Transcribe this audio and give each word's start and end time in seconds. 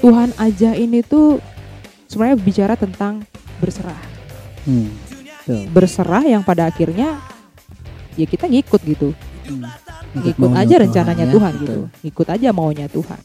Tuhan 0.00 0.32
aja 0.40 0.72
ini 0.74 1.04
tuh 1.04 1.38
sebenarnya 2.08 2.36
bicara 2.40 2.74
tentang 2.74 3.24
berserah. 3.60 4.00
Hmm. 4.64 4.88
Berserah 5.70 6.24
yang 6.24 6.42
pada 6.44 6.68
akhirnya 6.68 7.20
ya 8.16 8.26
kita 8.26 8.48
ngikut 8.48 8.80
gitu. 8.84 9.12
Hmm. 9.46 9.68
Ngikut 10.10 10.50
aja 10.56 10.74
rencananya 10.82 11.26
ya, 11.28 11.32
Tuhan 11.32 11.52
gitu. 11.62 11.80
Ngikut 12.02 12.26
aja 12.32 12.48
maunya 12.50 12.86
Tuhan. 12.90 13.20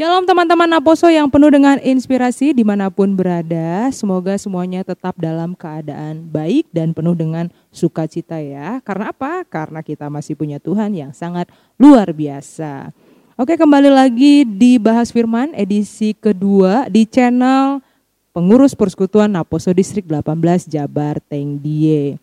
Shalom 0.00 0.24
teman-teman 0.24 0.64
Naposo 0.64 1.12
yang 1.12 1.28
penuh 1.28 1.52
dengan 1.52 1.76
inspirasi 1.76 2.56
di 2.56 2.64
mana 2.64 2.88
pun 2.88 3.12
berada. 3.12 3.84
Semoga 3.92 4.32
semuanya 4.40 4.80
tetap 4.80 5.12
dalam 5.20 5.52
keadaan 5.52 6.24
baik 6.24 6.72
dan 6.72 6.96
penuh 6.96 7.12
dengan 7.12 7.52
sukacita 7.68 8.40
ya. 8.40 8.80
Karena 8.80 9.12
apa? 9.12 9.44
Karena 9.44 9.84
kita 9.84 10.08
masih 10.08 10.40
punya 10.40 10.56
Tuhan 10.56 10.96
yang 10.96 11.12
sangat 11.12 11.52
luar 11.76 12.16
biasa. 12.16 12.96
Oke 13.36 13.60
kembali 13.60 13.92
lagi 13.92 14.48
di 14.48 14.80
Bahas 14.80 15.12
Firman 15.12 15.52
edisi 15.52 16.16
kedua 16.16 16.88
di 16.88 17.04
channel 17.04 17.84
pengurus 18.32 18.72
persekutuan 18.72 19.28
Naposo 19.28 19.68
Distrik 19.68 20.08
18 20.08 20.64
Jabar 20.64 21.20
Tengdie. 21.28 22.16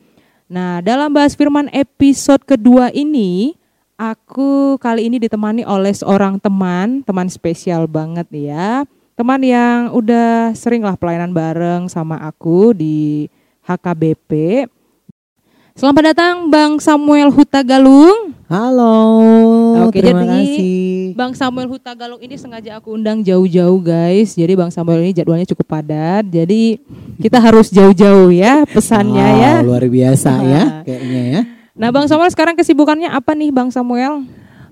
Nah 0.50 0.82
dalam 0.82 1.14
Bahas 1.14 1.38
Firman 1.38 1.70
episode 1.70 2.42
kedua 2.42 2.90
ini 2.90 3.54
Aku 3.98 4.78
kali 4.78 5.10
ini 5.10 5.18
ditemani 5.18 5.66
oleh 5.66 5.90
seorang 5.90 6.38
teman, 6.38 7.02
teman 7.02 7.26
spesial 7.34 7.90
banget 7.90 8.30
ya. 8.30 8.86
Teman 9.18 9.42
yang 9.42 9.90
udah 9.90 10.54
sering 10.54 10.86
lah 10.86 10.94
pelayanan 10.94 11.34
bareng 11.34 11.90
sama 11.90 12.22
aku 12.22 12.78
di 12.78 13.26
HKBP. 13.66 14.70
Selamat 15.74 16.14
datang 16.14 16.46
Bang 16.46 16.78
Samuel 16.78 17.34
Huta 17.34 17.66
Galung. 17.66 18.38
Halo. 18.46 19.90
Oke, 19.90 19.98
terima 19.98 20.22
jadi 20.22 20.46
kasih. 20.46 20.78
Bang 21.18 21.34
Samuel 21.34 21.66
Huta 21.66 21.98
Galung 21.98 22.22
ini 22.22 22.38
sengaja 22.38 22.78
aku 22.78 22.94
undang 23.02 23.26
jauh-jauh 23.26 23.82
guys. 23.82 24.38
Jadi 24.38 24.54
Bang 24.54 24.70
Samuel 24.70 25.10
ini 25.10 25.18
jadwalnya 25.18 25.50
cukup 25.50 25.74
padat. 25.74 26.22
Jadi 26.30 26.78
kita 27.18 27.42
harus 27.42 27.74
jauh-jauh 27.74 28.30
ya 28.30 28.62
pesannya 28.70 29.26
Wow, 29.26 29.42
ya. 29.42 29.54
luar 29.66 29.84
biasa 29.90 30.32
ya 30.46 30.62
kayaknya 30.86 31.24
ya. 31.34 31.42
Nah 31.78 31.94
Bang 31.94 32.10
Samuel 32.10 32.34
sekarang 32.34 32.58
kesibukannya 32.58 33.06
apa 33.08 33.38
nih 33.38 33.54
Bang 33.54 33.70
Samuel? 33.70 34.26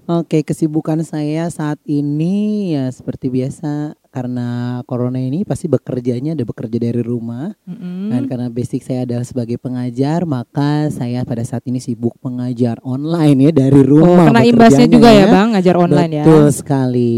Oke, 0.06 0.46
kesibukan 0.46 1.02
saya 1.02 1.50
saat 1.50 1.82
ini 1.84 2.74
ya 2.74 2.90
seperti 2.90 3.26
biasa 3.26 3.98
karena 4.14 4.48
corona 4.86 5.18
ini 5.18 5.42
pasti 5.44 5.66
bekerjanya 5.66 6.38
ada 6.38 6.46
bekerja 6.46 6.78
dari 6.78 7.02
rumah 7.02 7.58
Mm-mm. 7.66 8.14
dan 8.14 8.30
karena 8.30 8.48
basic 8.48 8.86
saya 8.86 9.02
adalah 9.04 9.26
sebagai 9.26 9.58
pengajar 9.58 10.24
maka 10.24 10.88
saya 10.88 11.26
pada 11.26 11.42
saat 11.42 11.66
ini 11.66 11.82
sibuk 11.82 12.14
mengajar 12.22 12.78
online 12.82 13.50
ya 13.50 13.66
dari 13.66 13.82
Oh, 13.82 13.90
rumah. 13.98 14.30
kena 14.30 14.42
imbasnya 14.46 14.86
bekerjanya 14.86 14.94
juga 14.94 15.10
ya 15.10 15.26
Bang, 15.28 15.48
ngajar 15.58 15.76
online 15.76 16.12
ya. 16.14 16.24
Betul 16.24 16.46
sekali. 16.54 17.16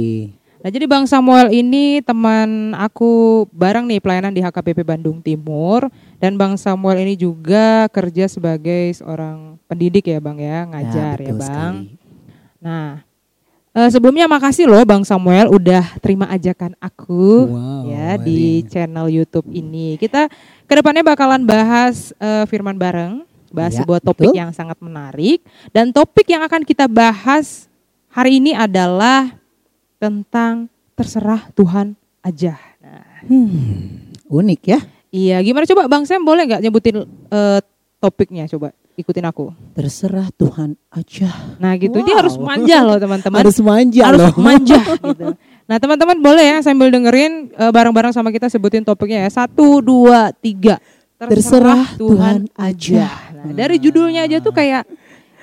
Nah 0.57 0.69
jadi 0.69 0.85
Bang 0.85 1.05
Samuel 1.05 1.53
ini 1.53 2.01
teman 2.01 2.73
aku 2.73 3.45
bareng 3.53 3.85
nih 3.85 4.01
pelayanan 4.01 4.33
di 4.33 4.41
HKPP 4.41 4.81
Bandung 4.81 5.21
Timur 5.21 5.85
dan 6.17 6.33
Bang 6.33 6.57
Samuel 6.57 7.05
ini 7.05 7.13
juga 7.13 7.85
kerja 7.87 8.25
sebagai 8.25 8.89
seorang 8.91 9.61
pendidik 9.65 10.09
ya 10.09 10.17
Bang 10.17 10.41
ya, 10.41 10.65
ngajar 10.65 11.15
ya, 11.21 11.29
betul 11.29 11.39
Bang. 11.39 11.73
sekali. 11.85 11.95
Nah 12.57 12.87
eh, 13.71 13.89
sebelumnya 13.93 14.25
makasih 14.25 14.65
loh 14.65 14.81
Bang 14.81 15.05
Samuel 15.05 15.45
udah 15.47 16.01
terima 16.01 16.25
ajakan 16.27 16.73
aku 16.79 17.53
Wow, 17.53 17.85
ya 17.87 18.17
di 18.17 18.65
mari. 18.65 18.67
channel 18.67 19.07
YouTube 19.07 19.47
ini. 19.53 19.93
Kita 19.95 20.25
ke 20.65 20.73
depannya 20.73 21.05
bakalan 21.05 21.45
bahas 21.45 22.17
eh, 22.17 22.49
firman 22.49 22.75
bareng, 22.75 23.21
bahas 23.53 23.77
Ya, 23.77 23.85
sebuah 23.85 24.01
topik 24.01 24.33
betul. 24.33 24.41
yang 24.41 24.49
sangat 24.49 24.81
menarik 24.81 25.45
dan 25.69 25.93
topik 25.93 26.25
yang 26.25 26.41
akan 26.41 26.65
kita 26.65 26.89
bahas 26.89 27.69
hari 28.09 28.41
ini 28.41 28.57
adalah 28.57 29.36
tentang 29.97 30.69
terserah 30.93 31.49
Tuhan 31.53 31.93
aja. 32.21 32.57
Nah, 32.79 33.03
Hmm, 33.25 34.07
unik 34.25 34.61
ya. 34.63 34.79
iya, 35.09 35.37
gimana 35.41 35.65
coba 35.65 35.85
Bang 35.85 36.05
Sam 36.05 36.21
boleh 36.21 36.45
nggak 36.45 36.61
nyebutin 36.61 37.03
eh, 37.27 37.59
topiknya 37.97 38.45
coba 38.47 38.71
ikutin 38.93 39.25
aku. 39.25 39.53
Terserah 39.73 40.29
Tuhan 40.33 40.73
aja. 40.89 41.29
Nah 41.57 41.77
gitu, 41.77 42.01
dia 42.01 42.17
Wow. 42.17 42.21
harus 42.25 42.35
manja 42.37 42.77
loh 42.81 42.97
teman-teman. 42.97 43.37
Harus 43.37 43.57
manja 43.59 44.03
harus 44.05 44.21
loh. 44.21 44.33
manja 44.37 44.79
gitu. 44.81 45.25
Nah 45.67 45.77
teman-teman 45.77 46.17
boleh 46.17 46.45
ya 46.45 46.57
sambil 46.61 46.89
dengerin 46.89 47.51
eh, 47.51 47.71
bareng-barang 47.71 48.13
sama 48.13 48.29
kita 48.29 48.49
sebutin 48.49 48.81
topiknya 48.81 49.25
ya. 49.25 49.45
Satu, 49.45 49.81
dua, 49.81 50.33
tiga. 50.33 50.81
Terserah 51.17 51.97
Tuhan 51.97 52.45
aja. 52.53 53.09
Nah, 53.33 53.49
dari 53.49 53.81
judulnya 53.81 54.29
aja 54.29 54.37
tuh 54.37 54.53
kayak 54.53 54.85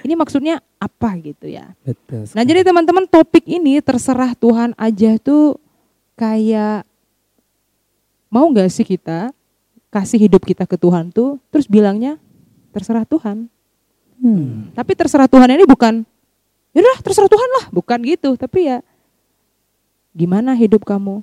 ini 0.02 0.14
maksudnya 0.14 0.62
apa 0.84 1.08
gitu 1.24 1.48
ya. 1.48 1.72
Betul. 1.80 2.28
Nah 2.36 2.44
jadi 2.44 2.60
teman-teman 2.60 3.08
topik 3.08 3.44
ini 3.48 3.80
terserah 3.80 4.36
Tuhan 4.36 4.76
aja 4.76 5.16
tuh 5.16 5.56
kayak 6.14 6.84
mau 8.28 8.44
nggak 8.52 8.68
sih 8.68 8.84
kita 8.84 9.32
kasih 9.88 10.18
hidup 10.28 10.42
kita 10.42 10.66
ke 10.68 10.76
Tuhan 10.76 11.08
tuh 11.08 11.40
terus 11.48 11.64
bilangnya 11.64 12.20
terserah 12.74 13.06
Tuhan. 13.06 13.46
Hmm. 14.18 14.70
Tapi 14.74 14.92
terserah 14.94 15.30
Tuhan 15.30 15.46
ini 15.54 15.66
bukan, 15.66 16.02
yaudah 16.74 16.98
terserah 17.02 17.30
Tuhan 17.30 17.50
lah, 17.60 17.64
bukan 17.70 17.98
gitu. 18.02 18.34
Tapi 18.38 18.70
ya 18.70 18.78
gimana 20.14 20.54
hidup 20.58 20.82
kamu? 20.86 21.22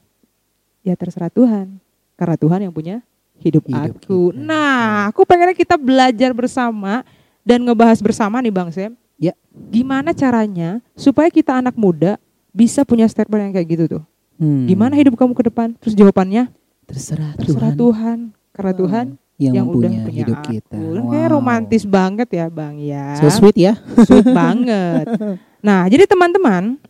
Ya 0.83 0.95
terserah 0.95 1.31
Tuhan, 1.31 1.79
karena 2.19 2.35
Tuhan 2.39 2.59
yang 2.67 2.73
punya 2.73 3.03
hidup, 3.41 3.65
Hidup 3.65 3.97
aku. 4.01 4.31
kita. 4.31 4.37
Nah, 4.37 5.09
aku 5.09 5.25
pengennya 5.25 5.57
kita 5.57 5.75
belajar 5.77 6.31
bersama 6.33 7.01
dan 7.41 7.61
ngebahas 7.65 7.97
bersama 8.01 8.37
nih 8.41 8.53
Bang 8.53 8.69
Sem. 8.69 8.93
Ya. 9.21 9.37
Gimana 9.69 10.11
caranya 10.11 10.81
supaya 10.97 11.29
kita 11.29 11.53
anak 11.53 11.77
muda 11.77 12.17
bisa 12.49 12.81
punya 12.81 13.05
statement 13.05 13.45
yang 13.45 13.53
kayak 13.53 13.67
gitu 13.69 13.83
tuh? 13.85 14.03
Hmm. 14.41 14.65
Gimana 14.65 14.97
hidup 14.97 15.13
kamu 15.13 15.37
ke 15.37 15.43
depan? 15.45 15.77
Terus 15.77 15.93
jawabannya 15.93 16.49
Terserah, 16.89 17.37
terserah 17.37 17.71
Tuhan, 17.71 17.77
Tuhan, 17.77 18.17
karena 18.51 18.71
Wow. 18.73 18.79
Tuhan 18.81 19.05
yang, 19.37 19.53
yang, 19.57 19.67
udah 19.69 19.77
punya 19.89 19.99
punya 20.03 20.19
hidup 20.25 20.37
aku. 20.41 20.49
kita. 20.53 20.77
Lah, 20.81 21.03
Kayak 21.07 21.29
romantis 21.31 21.83
banget 21.85 22.29
ya 22.29 22.45
Bang 22.49 22.75
ya. 22.81 23.05
So 23.21 23.29
sweet 23.29 23.57
ya. 23.57 23.73
Sweet 24.03 24.27
banget. 24.33 25.05
Nah, 25.61 25.85
jadi 25.85 26.09
teman-teman, 26.09 26.81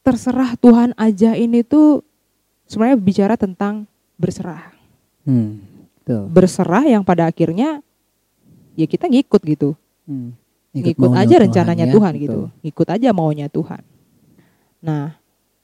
terserah 0.00 0.56
Tuhan 0.56 0.96
aja 0.96 1.36
ini 1.36 1.60
tuh 1.60 2.00
sebenarnya 2.64 2.96
bicara 2.96 3.36
tentang 3.36 3.84
berserah. 4.16 4.72
Hmm. 5.28 5.60
Betul. 6.00 6.32
Berserah 6.32 6.88
yang 6.88 7.04
pada 7.04 7.28
akhirnya 7.28 7.84
ya 8.72 8.88
kita 8.88 9.04
ngikut 9.04 9.42
gitu. 9.44 9.76
Hmm. 10.08 10.32
Ngikut 10.72 10.96
maunya 11.12 11.20
aja 11.20 11.36
rencananya 11.44 11.86
ya. 11.88 11.92
Tuhan, 11.92 12.12
Betul. 12.16 12.24
gitu. 12.24 12.40
Ngikut 12.64 12.88
aja 12.88 13.08
maunya 13.12 13.46
Tuhan. 13.52 13.82
Nah, 14.80 15.16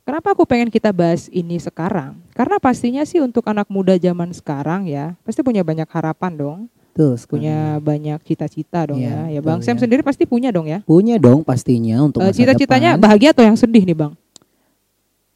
kenapa 0.05 0.37
aku 0.37 0.45
pengen 0.45 0.69
kita 0.69 0.93
bahas 0.93 1.33
ini 1.33 1.57
sekarang? 1.57 2.21
Karena 2.37 2.61
pastinya 2.61 3.01
sih 3.09 3.25
untuk 3.25 3.47
anak 3.49 3.69
muda 3.73 3.97
zaman 3.97 4.33
sekarang 4.37 4.85
ya, 4.85 5.17
pasti 5.23 5.41
punya 5.41 5.65
banyak 5.65 5.87
harapan 5.89 6.33
dong, 6.35 6.59
Betul 6.93 7.15
sekali. 7.17 7.47
punya 7.47 7.79
banyak 7.79 8.19
cita-cita 8.27 8.91
dong 8.91 9.01
Iya, 9.01 9.31
ya. 9.31 9.39
Ya 9.39 9.41
betul 9.41 9.49
Bang 9.49 9.61
Sam 9.63 9.77
ya. 9.79 9.83
sendiri 9.87 10.03
pasti 10.05 10.25
punya 10.29 10.51
dong 10.51 10.67
ya. 10.69 10.79
Punya 10.85 11.17
dong 11.17 11.41
pastinya 11.47 12.05
untuk 12.05 12.21
masa 12.21 12.35
Cita-citanya 12.35 12.99
bahagia 13.01 13.31
atau 13.33 13.45
yang 13.47 13.57
sedih 13.57 13.83
nih 13.87 13.97
Bang? 13.97 14.13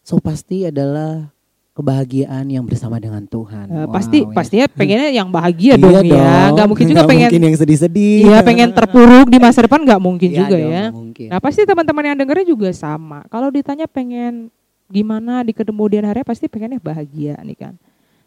So 0.03 0.17
pasti 0.19 0.65
adalah 0.65 1.29
kebahagiaan 1.79 2.43
yang 2.51 2.67
bersama 2.67 2.99
dengan 2.99 3.23
Tuhan. 3.23 3.71
Eh, 3.71 3.87
Wow, 3.87 3.95
pasti 3.95 4.19
ya. 4.27 4.35
pastinya 4.35 4.67
pengennya 4.67 5.11
yang 5.15 5.31
bahagia 5.31 5.79
Iya 5.79 5.81
dong 5.81 6.03
ya. 6.03 6.51
Gak 6.51 6.67
mungkin 6.67 6.85
juga 6.91 6.97
Nggak 6.99 7.11
pengen 7.15 7.29
mungkin 7.31 7.43
yang 7.47 7.57
sedih-sedih. 7.57 8.19
Iya 8.27 8.39
pengen 8.43 8.69
terpuruk 8.75 9.27
di 9.31 9.39
masa 9.39 9.63
depan 9.63 9.87
nggak 9.87 10.01
mungkin 10.03 10.29
Iya 10.35 10.39
juga 10.43 10.57
dong, 10.59 10.73
ya. 10.75 10.85
Mungkin. 10.91 11.29
Nah 11.31 11.39
pasti 11.39 11.63
teman-teman 11.63 12.05
yang 12.11 12.17
dengernya 12.19 12.47
juga 12.51 12.69
sama. 12.75 13.23
Kalau 13.31 13.47
ditanya 13.55 13.87
pengen 13.87 14.51
gimana 14.91 15.47
di 15.47 15.55
kemudian 15.55 16.03
hari 16.03 16.27
pasti 16.27 16.51
pengennya 16.51 16.83
bahagia 16.83 17.39
nih 17.47 17.55
kan. 17.55 17.75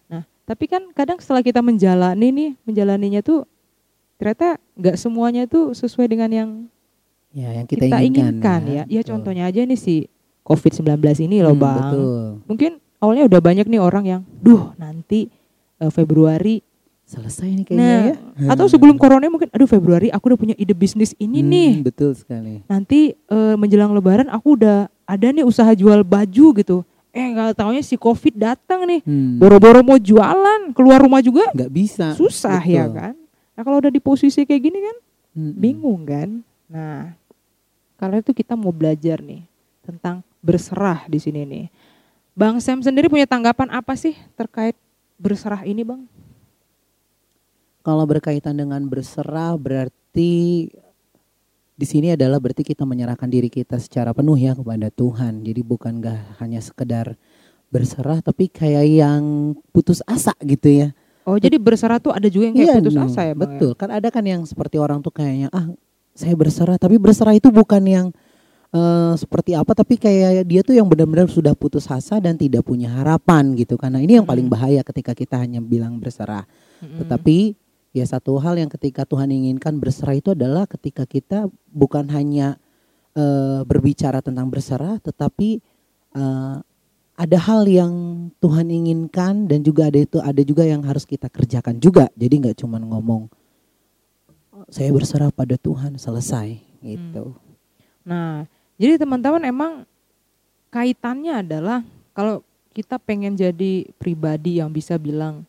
Nah 0.07 0.23
tapi 0.47 0.71
kan 0.71 0.87
kadang 0.95 1.19
setelah 1.19 1.43
kita 1.43 1.59
menjalani 1.59 2.27
nih 2.31 2.49
menjalaninya 2.63 3.19
tuh 3.19 3.43
ternyata 4.15 4.55
nggak 4.79 4.95
semuanya 4.95 5.43
tuh 5.43 5.75
sesuai 5.75 6.07
dengan 6.07 6.31
yang 6.31 6.49
ya, 7.35 7.51
yang 7.51 7.67
kita, 7.67 7.83
kita, 7.89 7.97
inginkan, 7.99 8.61
ya. 8.63 8.83
Ya 8.87 9.01
Betul. 9.03 9.11
contohnya 9.11 9.43
aja 9.51 9.59
nih 9.59 9.75
si 9.75 10.07
COVID-19 10.47 10.87
ini 11.27 11.43
loh 11.43 11.51
Hmm, 11.51 11.59
bang. 11.59 11.79
Betul. 11.83 12.21
Mungkin 12.47 12.71
awalnya 13.01 13.25
udah 13.25 13.41
banyak 13.41 13.65
nih 13.65 13.77
orang 13.77 14.05
yang, 14.05 14.21
duh 14.37 14.71
nanti 14.75 15.27
eh, 15.77 15.89
Februari 15.89 16.61
Selesai 17.01 17.43
nih 17.51 17.65
kayaknya 17.65 17.83
Nah, 17.83 18.01
ya. 18.39 18.55
atau 18.55 18.71
sebelum 18.71 18.95
corona 18.95 19.27
mungkin 19.27 19.51
aduh 19.51 19.67
Februari 19.67 20.07
aku 20.07 20.31
udah 20.31 20.39
punya 20.39 20.55
ide 20.55 20.71
bisnis 20.71 21.11
ini 21.17 21.43
Hmm, 21.43 21.49
nih. 21.49 21.71
Betul 21.83 22.15
sekali. 22.15 22.63
Nanti 22.65 23.11
eh, 23.11 23.55
menjelang 23.59 23.91
lebaran 23.91 24.31
aku 24.31 24.55
udah 24.55 24.87
ada 25.03 25.27
nih 25.27 25.43
usaha 25.43 25.67
jual 25.71 26.01
baju 26.01 26.55
gitu. 26.55 26.87
Eh 27.11 27.25
nggak 27.27 27.59
taunya 27.59 27.83
si 27.83 27.99
Covid 27.99 28.31
datang 28.33 28.87
nih. 28.87 29.03
Hmm. 29.03 29.35
Boro-boro 29.35 29.83
mau 29.83 29.99
jualan, 29.99 30.71
keluar 30.71 31.03
rumah 31.03 31.19
juga 31.19 31.51
nggak 31.51 31.67
bisa. 31.69 32.15
susah 32.15 32.63
ya 32.63 32.87
Betul. 32.87 32.95
kan. 32.95 33.13
Nah, 33.51 33.61
kalau 33.61 33.77
udah 33.77 33.91
di 33.91 33.99
posisi 33.99 34.39
kayak 34.41 34.61
gini 34.63 34.79
kan 34.79 34.95
Mm-mm. 35.33 35.51
bingung 35.53 36.07
kan. 36.07 36.29
Nah, 36.65 37.11
karena 37.97 38.23
itu 38.23 38.31
kita 38.31 38.55
mau 38.55 38.71
belajar 38.71 39.19
nih 39.19 39.43
tentang 39.83 40.23
berserah 40.39 41.03
di 41.05 41.19
sini 41.19 41.43
nih. 41.43 41.65
Bang 42.31 42.63
Sam 42.63 42.79
sendiri 42.79 43.11
punya 43.11 43.27
tanggapan 43.27 43.67
apa 43.69 43.93
sih 43.99 44.15
terkait 44.39 44.79
berserah 45.19 45.67
ini, 45.67 45.83
Bang? 45.83 46.07
Kalau 47.81 48.05
berkaitan 48.07 48.55
dengan 48.55 48.85
berserah 48.87 49.57
berarti 49.57 50.69
di 51.75 51.85
sini 51.89 52.13
adalah 52.13 52.37
berarti 52.37 52.61
kita 52.61 52.85
menyerahkan 52.85 53.25
diri 53.25 53.49
kita 53.49 53.81
secara 53.81 54.13
penuh 54.13 54.37
ya 54.37 54.53
kepada 54.53 54.93
Tuhan. 54.93 55.41
Jadi 55.41 55.61
bukan 55.65 55.97
gak 55.97 56.39
hanya 56.39 56.61
sekedar 56.61 57.17
berserah 57.73 58.21
tapi 58.21 58.47
kayak 58.51 58.85
yang 58.85 59.55
putus 59.73 59.99
asa 60.05 60.31
gitu 60.45 60.69
ya. 60.69 60.87
Oh, 61.25 61.37
jadi 61.41 61.57
berserah 61.57 61.97
tuh 61.97 62.13
ada 62.13 62.29
juga 62.29 62.49
yang 62.49 62.55
kayak 62.57 62.69
Iya, 62.69 62.75
putus 62.81 62.95
no, 62.97 63.03
asa 63.09 63.21
ya, 63.27 63.33
Bang? 63.33 63.41
ya? 63.41 63.59
Betul. 63.59 63.71
Kan 63.75 63.89
ada 63.89 64.07
kan 64.13 64.23
yang 64.23 64.41
seperti 64.45 64.77
orang 64.77 65.01
tuh 65.01 65.11
kayaknya 65.11 65.49
ah 65.51 65.67
saya 66.13 66.35
berserah 66.37 66.77
tapi 66.77 66.95
berserah 67.01 67.33
itu 67.33 67.49
bukan 67.49 67.81
yang 67.87 68.07
eh, 68.71 69.13
seperti 69.19 69.51
apa 69.53 69.71
tapi 69.75 69.99
kayak 69.99 70.47
dia 70.47 70.61
tuh 70.63 70.75
yang 70.75 70.87
benar-benar 70.87 71.27
sudah 71.27 71.51
putus 71.53 71.87
asa 71.91 72.17
dan 72.23 72.39
tidak 72.39 72.63
punya 72.63 72.87
harapan 72.91 73.53
gitu. 73.59 73.75
Karena 73.75 73.99
ini 73.99 74.19
yang 74.19 74.27
paling 74.27 74.47
bahaya 74.47 74.81
ketika 74.81 75.11
kita 75.11 75.39
hanya 75.39 75.59
bilang 75.59 75.99
berserah. 75.99 76.47
Mm-mm. 76.79 77.03
Tetapi 77.03 77.55
ya 77.91 78.05
satu 78.07 78.39
hal 78.39 78.55
yang 78.55 78.71
ketika 78.71 79.03
Tuhan 79.03 79.29
inginkan 79.31 79.75
berserah 79.77 80.15
itu 80.15 80.31
adalah 80.31 80.63
ketika 80.65 81.03
kita 81.03 81.51
bukan 81.71 82.07
hanya 82.09 82.55
eh, 83.13 83.61
berbicara 83.67 84.23
tentang 84.23 84.47
berserah, 84.47 84.97
tetapi 85.03 85.59
eh, 86.15 86.57
ada 87.21 87.37
hal 87.37 87.69
yang 87.69 87.93
Tuhan 88.41 88.71
inginkan 88.73 89.45
dan 89.45 89.61
juga 89.61 89.93
ada 89.93 89.99
itu 90.01 90.17
ada 90.17 90.41
juga 90.41 90.65
yang 90.65 90.81
harus 90.81 91.05
kita 91.05 91.29
kerjakan 91.29 91.77
juga. 91.77 92.09
Jadi 92.17 92.33
nggak 92.41 92.57
cuma 92.65 92.81
ngomong 92.81 93.29
"Oh, 94.55 94.65
saya 94.71 94.89
berserah 94.89 95.29
pada 95.29 95.53
Tuhan 95.59 96.01
selesai 96.01 96.57
gitu. 96.81 97.37
Nah, 98.01 98.49
jadi 98.81 98.97
teman-teman 98.97 99.45
emang 99.45 99.71
kaitannya 100.73 101.45
adalah 101.45 101.85
kalau 102.17 102.41
kita 102.73 102.97
pengen 102.97 103.37
jadi 103.37 103.85
pribadi 104.01 104.57
yang 104.57 104.73
bisa 104.73 104.97
bilang 104.97 105.45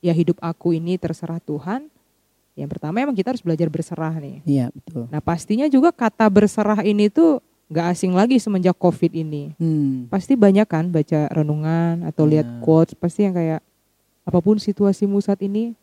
ya 0.00 0.16
hidup 0.16 0.38
aku 0.40 0.72
ini 0.72 0.96
terserah 0.96 1.42
Tuhan, 1.44 1.90
yang 2.56 2.70
pertama 2.70 3.02
emang 3.04 3.12
kita 3.12 3.34
harus 3.36 3.44
belajar 3.44 3.68
berserah 3.68 4.16
nih. 4.16 4.40
Iya 4.48 4.66
betul. 4.72 5.10
Nah 5.12 5.20
pastinya 5.20 5.68
juga 5.68 5.92
kata 5.92 6.24
berserah 6.30 6.80
ini 6.86 7.12
tuh 7.12 7.44
nggak 7.68 7.86
asing 7.92 8.16
lagi 8.16 8.40
semenjak 8.40 8.78
COVID 8.80 9.12
ini. 9.12 9.52
Hmm. 9.60 10.08
Pasti 10.08 10.32
banyak 10.32 10.64
kan 10.64 10.88
baca 10.88 11.28
renungan 11.28 12.06
atau 12.08 12.24
lihat 12.24 12.48
Iya. 12.48 12.58
quotes 12.64 12.96
pasti 12.96 13.28
yang 13.28 13.36
kayak 13.36 13.60
apa 14.24 14.38
pun 14.40 14.56
situasimu 14.56 15.20
saat 15.20 15.44
ini 15.44 15.76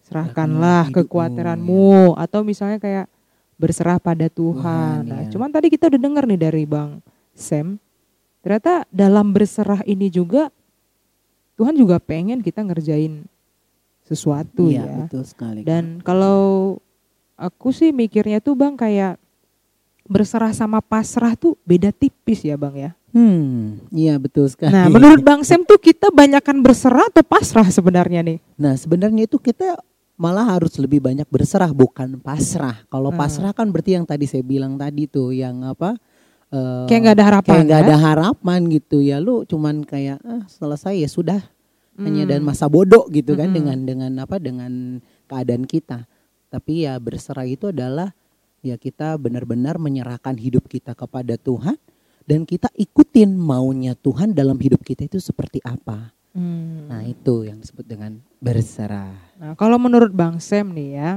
Serahkanlah 0.00 0.90
kekhawatiranmu 0.90 2.16
atau 2.18 2.40
misalnya 2.42 2.80
kayak 2.80 3.06
berserah 3.60 4.00
pada 4.00 4.32
Tuhan. 4.32 5.04
Tuhan, 5.04 5.12
nah, 5.12 5.20
iya. 5.20 5.28
cuman 5.28 5.52
tadi 5.52 5.68
kita 5.68 5.92
udah 5.92 6.00
dengar 6.00 6.24
nih 6.24 6.40
dari 6.40 6.64
Bang 6.64 7.04
Sam, 7.36 7.76
ternyata 8.40 8.88
dalam 8.88 9.36
berserah 9.36 9.84
ini 9.84 10.08
juga 10.08 10.48
Tuhan 11.60 11.76
juga 11.76 12.00
pengen 12.00 12.40
kita 12.40 12.64
ngerjain 12.64 13.28
sesuatu 14.08 14.72
Iya 14.72 14.88
ya. 14.88 14.96
betul 15.04 15.22
sekali. 15.28 15.60
Dan 15.60 16.00
kalau 16.00 16.80
aku 17.36 17.68
sih 17.68 17.92
mikirnya 17.92 18.40
tuh 18.40 18.56
Bang 18.56 18.80
kayak 18.80 19.20
berserah 20.08 20.50
sama 20.56 20.80
pasrah 20.80 21.36
tuh 21.36 21.54
beda 21.62 21.92
tipis 21.92 22.42
ya 22.42 22.56
Bang 22.56 22.74
ya. 22.74 22.96
hmm, 23.12 23.90
iya 23.92 24.16
betul 24.16 24.48
sekali. 24.48 24.72
Nah, 24.72 24.88
menurut 24.88 25.20
Bang 25.20 25.44
Sam 25.44 25.62
tuh 25.68 25.76
kita 25.76 26.08
banyakkan 26.08 26.58
berserah 26.64 27.06
atau 27.12 27.22
pasrah 27.22 27.68
sebenarnya 27.68 28.24
nih? 28.24 28.38
Nah 28.56 28.74
sebenarnya 28.74 29.28
itu 29.28 29.36
kita 29.36 29.78
malah 30.20 30.44
harus 30.44 30.76
lebih 30.76 31.00
banyak 31.00 31.24
berserah 31.32 31.72
bukan 31.72 32.20
pasrah. 32.20 32.84
Kalau 32.92 33.08
Hmm. 33.08 33.16
pasrah 33.16 33.56
kan 33.56 33.72
berarti 33.72 33.96
yang 33.96 34.04
tadi 34.04 34.28
saya 34.28 34.44
bilang 34.44 34.76
tadi 34.76 35.08
tuh 35.08 35.32
yang 35.32 35.64
apa? 35.64 35.96
eh, 36.52 36.84
Kayak 36.90 37.00
nggak 37.00 37.16
ada 37.16 37.24
harapan. 37.24 37.52
kayak 37.56 37.64
nggak 37.64 37.80
kan? 37.80 37.88
ada 37.88 37.96
harapan 37.96 38.60
gitu 38.68 38.96
ya. 39.00 39.16
Lu 39.16 39.48
cuman 39.48 39.80
kayak 39.82 40.18
ah, 40.20 40.44
selesai 40.44 41.00
ya 41.00 41.08
sudah 41.08 41.40
hanya 41.96 42.28
dan 42.28 42.44
Hmm. 42.44 42.52
masa 42.52 42.68
bodoh 42.68 43.08
gitu 43.08 43.32
kan 43.32 43.48
Mm-mm. 43.48 43.56
dengan 43.56 43.78
dengan 43.88 44.12
apa 44.20 44.36
dengan 44.36 45.00
keadaan 45.24 45.64
kita. 45.64 46.04
Tapi 46.52 46.84
ya 46.84 47.00
berserah 47.00 47.46
itu 47.48 47.72
adalah 47.72 48.12
ya 48.60 48.76
kita 48.76 49.16
benar-benar 49.16 49.80
menyerahkan 49.80 50.36
hidup 50.36 50.68
kita 50.68 50.92
kepada 50.92 51.40
Tuhan 51.40 51.80
dan 52.28 52.44
kita 52.44 52.68
ikutin 52.76 53.32
maunya 53.32 53.96
Tuhan 53.96 54.36
dalam 54.36 54.58
hidup 54.60 54.84
kita 54.84 55.06
itu 55.08 55.16
seperti 55.16 55.62
apa. 55.64 56.12
Hmm. 56.30 56.86
Nah, 56.86 57.02
itu 57.02 57.42
yang 57.42 57.58
disebut 57.58 57.82
dengan 57.82 58.22
berserah. 58.38 59.14
Nah, 59.34 59.58
kalau 59.58 59.76
menurut 59.82 60.14
Bang 60.14 60.38
Sam 60.38 60.70
nih 60.70 60.90
ya, 60.94 61.10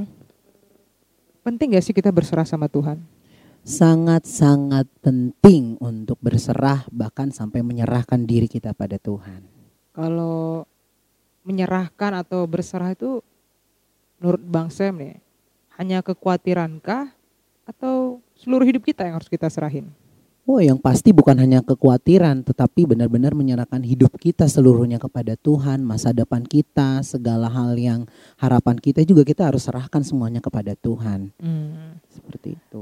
penting 1.45 1.77
gak 1.77 1.85
sih 1.85 1.93
kita 1.93 2.09
berserah 2.09 2.45
sama 2.45 2.65
Tuhan? 2.65 2.97
Sangat-sangat 3.63 4.89
penting 4.99 5.79
untuk 5.79 6.19
berserah 6.19 6.83
bahkan 6.91 7.31
sampai 7.31 7.63
menyerahkan 7.63 8.25
diri 8.27 8.49
kita 8.49 8.75
pada 8.75 8.99
Tuhan. 8.99 9.45
Kalau 9.93 10.67
menyerahkan 11.47 12.11
atau 12.25 12.43
berserah 12.43 12.91
itu 12.91 13.21
menurut 14.19 14.43
Bang 14.43 14.67
Sam 14.73 14.99
nih, 14.99 15.21
hanya 15.79 16.03
kekhawatirankah 16.03 17.13
atau 17.63 18.19
seluruh 18.35 18.67
hidup 18.67 18.83
kita 18.83 19.07
yang 19.07 19.15
harus 19.21 19.31
kita 19.31 19.47
serahin? 19.47 19.87
Oh, 20.43 20.59
yang 20.59 20.75
pasti 20.75 21.15
bukan 21.15 21.39
hanya 21.39 21.63
kekhawatiran, 21.63 22.43
tetapi 22.43 22.83
benar-benar 22.83 23.31
menyerahkan 23.31 23.79
hidup 23.79 24.19
kita 24.19 24.43
seluruhnya 24.51 24.99
kepada 24.99 25.39
Tuhan, 25.39 25.79
masa 25.87 26.11
depan 26.11 26.43
kita, 26.43 26.99
segala 26.99 27.47
hal 27.47 27.79
yang 27.79 28.03
harapan 28.35 28.75
kita 28.75 29.07
juga 29.07 29.23
kita 29.23 29.47
harus 29.47 29.63
serahkan 29.63 30.03
semuanya 30.03 30.43
kepada 30.43 30.75
Tuhan. 30.75 31.31
Hmm. 31.39 31.95
Seperti 32.11 32.59
itu. 32.59 32.79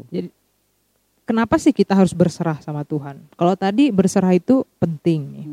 Kenapa 1.22 1.62
sih 1.62 1.70
kita 1.70 1.94
harus 1.94 2.18
berserah 2.18 2.58
sama 2.66 2.82
Tuhan? 2.82 3.22
Kalau 3.38 3.54
tadi 3.54 3.94
berserah 3.94 4.34
itu 4.34 4.66
penting 4.82 5.22
nih. 5.30 5.48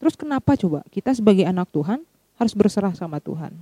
Terus 0.00 0.16
kenapa 0.16 0.56
coba 0.56 0.80
kita 0.88 1.12
sebagai 1.12 1.44
anak 1.44 1.68
Tuhan 1.68 2.08
harus 2.40 2.56
berserah 2.56 2.96
sama 2.96 3.20
Tuhan? 3.20 3.52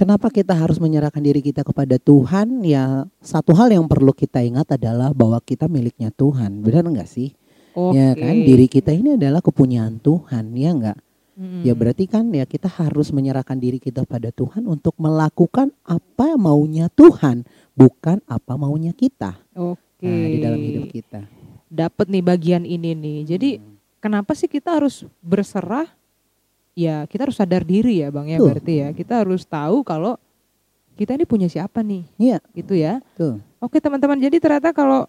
Kenapa 0.00 0.32
kita 0.32 0.56
harus 0.56 0.80
menyerahkan 0.80 1.20
diri 1.20 1.44
kita 1.44 1.60
kepada 1.60 2.00
Tuhan? 2.00 2.64
Ya, 2.64 3.04
satu 3.20 3.52
hal 3.52 3.68
yang 3.68 3.84
perlu 3.84 4.16
kita 4.16 4.40
ingat 4.40 4.80
adalah 4.80 5.12
bahwa 5.12 5.36
kita 5.44 5.68
miliknya 5.68 6.08
Tuhan. 6.08 6.64
Benar 6.64 6.88
enggak 6.88 7.04
sih? 7.04 7.36
Oke. 7.76 8.00
Ya 8.00 8.16
kan, 8.16 8.32
diri 8.32 8.64
kita 8.64 8.96
ini 8.96 9.20
adalah 9.20 9.44
kepunyaan 9.44 10.00
Tuhan, 10.00 10.56
ya 10.56 10.72
enggak? 10.72 10.98
Mm-mm. 11.36 11.68
Ya 11.68 11.76
berarti 11.76 12.08
kan 12.08 12.32
ya 12.32 12.48
kita 12.48 12.72
harus 12.72 13.12
menyerahkan 13.12 13.60
diri 13.60 13.76
kita 13.76 14.08
pada 14.08 14.32
Tuhan 14.32 14.64
untuk 14.64 14.96
melakukan 14.96 15.68
apa 15.84 16.32
maunya 16.40 16.88
Tuhan, 16.96 17.44
bukan 17.76 18.24
apa 18.24 18.56
maunya 18.56 18.96
kita. 18.96 19.36
Oke. 19.52 20.08
Nah, 20.08 20.28
di 20.32 20.38
dalam 20.40 20.60
hidup 20.64 20.88
kita. 20.88 21.28
Dapat 21.68 22.08
nih 22.08 22.24
bagian 22.24 22.64
ini 22.64 22.96
nih. 22.96 23.18
Jadi 23.36 23.50
Hmm. 23.60 23.76
kenapa 24.00 24.32
sih 24.32 24.48
kita 24.48 24.80
harus 24.80 25.04
berserah? 25.20 25.99
Ya 26.80 27.04
kita 27.04 27.28
harus 27.28 27.36
sadar 27.36 27.60
diri 27.60 28.00
ya 28.00 28.08
bang 28.08 28.32
ya 28.32 28.38
Tuh. 28.40 28.46
berarti 28.48 28.72
ya 28.78 28.88
kita 28.90 29.20
harus 29.20 29.44
tahu 29.44 29.84
kalau 29.84 30.16
kita 30.96 31.12
ini 31.12 31.24
punya 31.24 31.44
siapa 31.44 31.80
nih 31.80 32.04
Iya, 32.16 32.38
gitu 32.52 32.72
ya. 32.72 33.04
tuh. 33.14 33.36
Oke 33.60 33.76
teman-teman 33.76 34.16
jadi 34.16 34.36
ternyata 34.36 34.72
kalau 34.72 35.04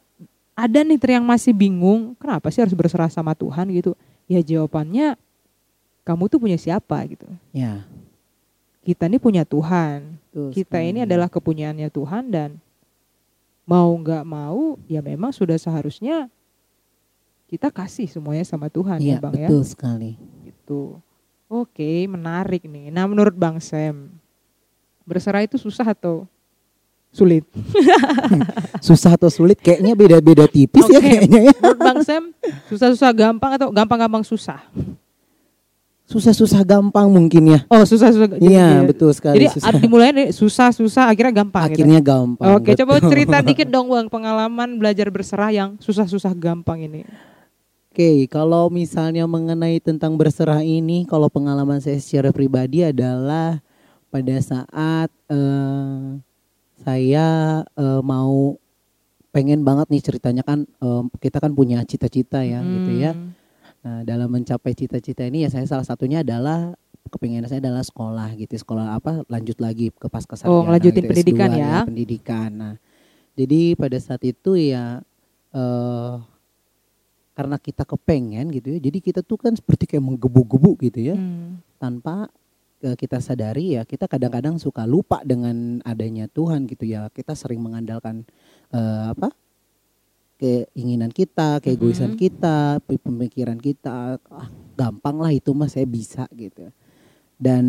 ada 0.52 0.80
nih 0.84 1.00
yang 1.00 1.24
masih 1.24 1.56
bingung 1.56 2.12
kenapa 2.20 2.52
sih 2.52 2.60
harus 2.60 2.76
berserah 2.76 3.08
sama 3.08 3.32
Tuhan 3.32 3.72
gitu? 3.72 3.96
Ya 4.28 4.40
jawabannya 4.40 5.16
kamu 6.04 6.28
tuh 6.28 6.40
punya 6.40 6.60
siapa 6.60 7.00
gitu. 7.08 7.24
Ya. 7.52 7.88
Kita 8.82 9.06
ini 9.06 9.16
punya 9.16 9.46
Tuhan. 9.46 10.18
Tuh 10.34 10.50
Kita 10.52 10.82
ini 10.82 11.00
sekali. 11.00 11.08
adalah 11.08 11.30
kepunyaannya 11.30 11.88
Tuhan 11.88 12.24
dan 12.28 12.50
mau 13.64 13.94
nggak 13.94 14.26
mau 14.26 14.76
ya 14.86 15.00
memang 15.00 15.32
sudah 15.32 15.56
seharusnya 15.56 16.28
kita 17.48 17.68
kasih 17.68 18.08
semuanya 18.08 18.44
sama 18.44 18.68
Tuhan 18.68 19.00
Iya, 19.00 19.20
ya 19.20 19.24
bang 19.24 19.34
ya. 19.38 19.48
betul 19.48 19.64
sekali. 19.64 20.12
Gitu. 20.44 21.00
Oke, 21.52 22.08
menarik 22.08 22.64
nih. 22.64 22.96
Nah, 22.96 23.04
menurut 23.12 23.36
Bang 23.36 23.60
Sam, 23.60 24.08
berserah 25.04 25.44
itu 25.44 25.60
susah 25.60 25.84
atau 25.92 26.24
sulit? 27.12 27.44
Susah 28.88 29.20
atau 29.20 29.28
sulit 29.28 29.60
kayaknya 29.60 29.94
beda-beda 29.94 30.48
tipis 30.48 30.88
ya 30.88 30.98
Oke. 30.98 31.12
kayaknya 31.12 31.52
ya. 31.52 31.54
Menurut 31.60 31.80
Bang 31.84 32.00
Sam, 32.08 32.32
susah-susah 32.72 33.12
gampang 33.12 33.52
atau 33.60 33.68
gampang-gampang 33.68 34.24
susah? 34.24 34.64
Susah-susah 36.08 36.64
gampang 36.64 37.12
mungkin 37.12 37.52
ya. 37.52 37.60
Oh, 37.68 37.84
susah-susah. 37.84 38.40
Iya, 38.40 38.88
betul 38.88 39.12
sekali. 39.12 39.44
Jadi 39.44 39.60
susah. 39.60 39.76
dimulai 39.76 40.10
dari 40.16 40.32
susah-susah 40.32 41.12
akhirnya 41.12 41.44
gampang 41.44 41.76
gitu. 41.76 41.84
Akhirnya 41.84 42.00
gampang. 42.00 42.48
Oke, 42.58 42.80
coba 42.80 42.94
betul. 42.98 43.12
cerita 43.12 43.38
dikit 43.44 43.68
dong 43.68 43.92
Bang 43.92 44.08
pengalaman 44.08 44.80
belajar 44.80 45.12
berserah 45.12 45.52
yang 45.52 45.76
susah-susah 45.84 46.32
gampang 46.32 46.88
ini. 46.88 47.04
Oke, 47.92 48.24
kalau 48.32 48.72
misalnya 48.72 49.28
mengenai 49.28 49.84
tentang 49.84 50.16
berserah 50.16 50.64
ini, 50.64 51.04
kalau 51.04 51.28
pengalaman 51.28 51.84
saya 51.84 52.00
secara 52.00 52.32
pribadi 52.32 52.88
adalah 52.88 53.60
pada 54.08 54.40
saat 54.40 55.12
eh, 55.28 56.24
saya 56.88 57.28
eh, 57.68 58.00
mau 58.00 58.56
pengen 59.36 59.68
banget 59.68 59.92
nih 59.92 60.04
ceritanya 60.08 60.40
kan 60.40 60.64
eh, 60.64 61.04
kita 61.20 61.44
kan 61.44 61.52
punya 61.52 61.84
cita-cita 61.84 62.40
ya 62.48 62.64
gitu 62.64 62.96
ya. 62.96 63.12
Hmm. 63.12 63.36
Nah, 63.84 64.00
dalam 64.08 64.32
mencapai 64.32 64.72
cita-cita 64.72 65.28
ini 65.28 65.44
ya 65.44 65.52
saya 65.52 65.68
salah 65.68 65.84
satunya 65.84 66.24
adalah 66.24 66.72
kepinginan 67.12 67.52
saya 67.52 67.60
adalah 67.60 67.84
sekolah 67.84 68.40
gitu, 68.40 68.56
sekolah 68.56 69.04
apa 69.04 69.28
lanjut 69.28 69.60
lagi 69.60 69.92
ke 69.92 70.08
pasca 70.08 70.40
sarjana. 70.40 70.48
Oh, 70.48 70.64
ngelanjutin 70.64 71.04
gitu, 71.04 71.12
pendidikan 71.12 71.50
S2 71.52 71.60
ya. 71.60 71.76
pendidikan. 71.84 72.50
Nah, 72.56 72.74
jadi 73.36 73.76
pada 73.76 74.00
saat 74.00 74.24
itu 74.24 74.56
ya 74.56 75.04
eh 75.52 76.31
karena 77.42 77.58
kita 77.58 77.90
kepengen 77.90 78.54
gitu 78.54 78.78
ya, 78.78 78.80
jadi 78.80 79.02
kita 79.02 79.26
tuh 79.26 79.42
kan 79.42 79.58
seperti 79.58 79.90
kayak 79.90 80.06
menggebu-gebu 80.06 80.78
gitu 80.86 81.02
ya, 81.02 81.18
Hmm. 81.18 81.58
tanpa 81.82 82.30
eh, 82.86 82.94
kita 82.94 83.18
sadari 83.18 83.78
ya 83.78 83.82
kita 83.82 84.06
kadang-kadang 84.06 84.62
suka 84.62 84.86
lupa 84.86 85.26
dengan 85.26 85.82
adanya 85.82 86.30
Tuhan 86.30 86.70
gitu 86.70 86.86
ya. 86.86 87.10
Kita 87.10 87.34
sering 87.34 87.58
mengandalkan 87.66 88.30
eh, 88.70 89.06
apa? 89.10 89.34
keinginan 90.42 91.14
kita, 91.14 91.62
keegoisan 91.62 92.18
Mm-mm. 92.18 92.22
kita, 92.26 92.82
pe- 92.82 92.98
pemikiran 92.98 93.62
kita, 93.62 94.18
ah, 94.18 94.50
gampang 94.74 95.22
lah 95.22 95.30
itu 95.30 95.54
mah 95.54 95.70
saya 95.70 95.86
bisa 95.86 96.26
gitu. 96.34 96.66
Dan 97.38 97.66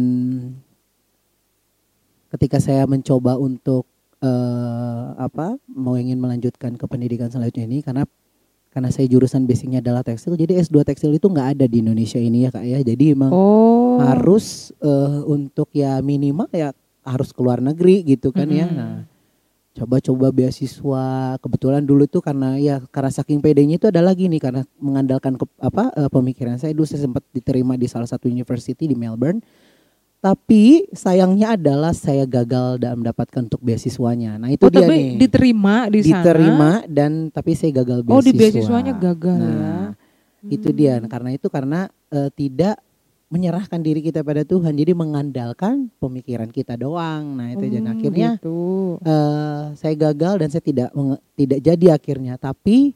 ketika 2.33 2.64
saya 2.64 2.88
mencoba 2.88 3.37
untuk 3.37 3.85
eh, 4.25 5.07
apa 5.21 5.61
mau 5.69 6.00
ingin 6.00 6.17
melanjutkan 6.17 6.81
ke 6.81 6.88
pendidikan 6.88 7.29
selanjutnya 7.29 7.69
ini 7.69 7.85
karena 7.85 8.09
karena 8.73 8.88
saya 8.88 9.05
jurusan 9.05 9.45
basicnya 9.45 9.85
adalah 9.85 10.00
tekstil, 10.00 10.33
jadi 10.33 10.64
S2 10.64 10.81
tekstil 10.88 11.12
itu 11.12 11.29
nggak 11.29 11.61
ada 11.61 11.64
di 11.69 11.85
Indonesia 11.85 12.17
ini 12.17 12.49
ya 12.49 12.50
kak 12.50 12.64
ya. 12.64 12.81
Jadi 12.81 13.12
emang 13.12 13.29
Oh. 13.29 14.00
harus 14.00 14.73
eh, 14.81 15.21
untuk 15.29 15.69
ya 15.76 16.00
minimal 16.00 16.49
ya 16.57 16.73
harus 17.05 17.37
keluar 17.37 17.61
negeri 17.61 18.00
gitu 18.17 18.33
kan 18.33 18.49
ya. 18.49 18.64
Mm-mm. 18.64 18.79
Nah, 18.81 18.97
coba-coba 19.76 20.33
beasiswa. 20.33 21.37
Kebetulan 21.37 21.85
dulu 21.85 22.09
tuh 22.09 22.25
karena 22.25 22.57
ya 22.57 22.81
karena 22.88 23.12
saking 23.12 23.45
pedenya 23.45 23.76
itu 23.76 23.93
adalah 23.93 24.17
gini 24.17 24.41
karena 24.41 24.64
mengandalkan 24.81 25.37
ke, 25.37 25.45
apa 25.61 25.93
eh, 25.93 26.09
pemikiran 26.09 26.57
saya 26.57 26.73
dulu 26.73 26.88
saya 26.88 27.05
sempat 27.05 27.25
diterima 27.29 27.76
di 27.76 27.85
salah 27.93 28.09
satu 28.09 28.25
university 28.25 28.88
di 28.88 28.97
Melbourne. 28.97 29.45
Tapi 30.23 30.87
sayangnya 30.95 31.59
adalah 31.59 31.91
saya 31.91 32.23
gagal 32.31 32.79
dalam 32.79 33.02
mendapatkan 33.02 33.43
untuk 33.43 33.59
beasiswanya. 33.59 34.38
Nah, 34.38 34.55
itu 34.55 34.62
oh, 34.62 34.71
dia 34.71 34.87
tapi 34.87 34.95
nih. 34.95 35.09
diterima 35.19 35.91
di 35.91 36.00
sana. 36.07 36.23
diterima 36.23 36.71
dan 36.87 37.26
tapi 37.35 37.59
saya 37.59 37.83
gagal 37.83 38.07
beasiswa. 38.07 38.14
Oh, 38.14 38.23
di 38.23 38.33
beasiswanya 38.33 38.95
gagal 38.95 39.38
ya. 39.43 39.50
Nah, 39.50 39.87
itu 40.47 40.69
dia. 40.71 41.02
Nah, 41.02 41.11
Karena 41.11 41.35
itu 41.35 41.50
karena 41.50 41.81
eh, 42.14 42.31
tidak 42.38 42.79
menyerahkan 43.33 43.81
diri 43.81 43.99
kita 44.05 44.21
pada 44.23 44.45
Tuhan, 44.45 44.76
jadi 44.76 44.93
mengandalkan 44.95 45.88
pemikiran 45.99 46.52
kita 46.52 46.76
doang. 46.76 47.41
Nah 47.41 47.57
itu 47.57 47.64
dan 47.67 47.88
Hmm, 47.88 47.93
akhirnya 47.97 48.31
gitu. 48.38 49.00
eh, 49.02 49.62
saya 49.75 49.95
gagal 49.97 50.35
dan 50.38 50.49
saya 50.52 50.62
tidak 50.62 50.88
tidak 51.35 51.59
jadi 51.64 51.87
akhirnya. 51.97 52.37
Tapi 52.38 52.93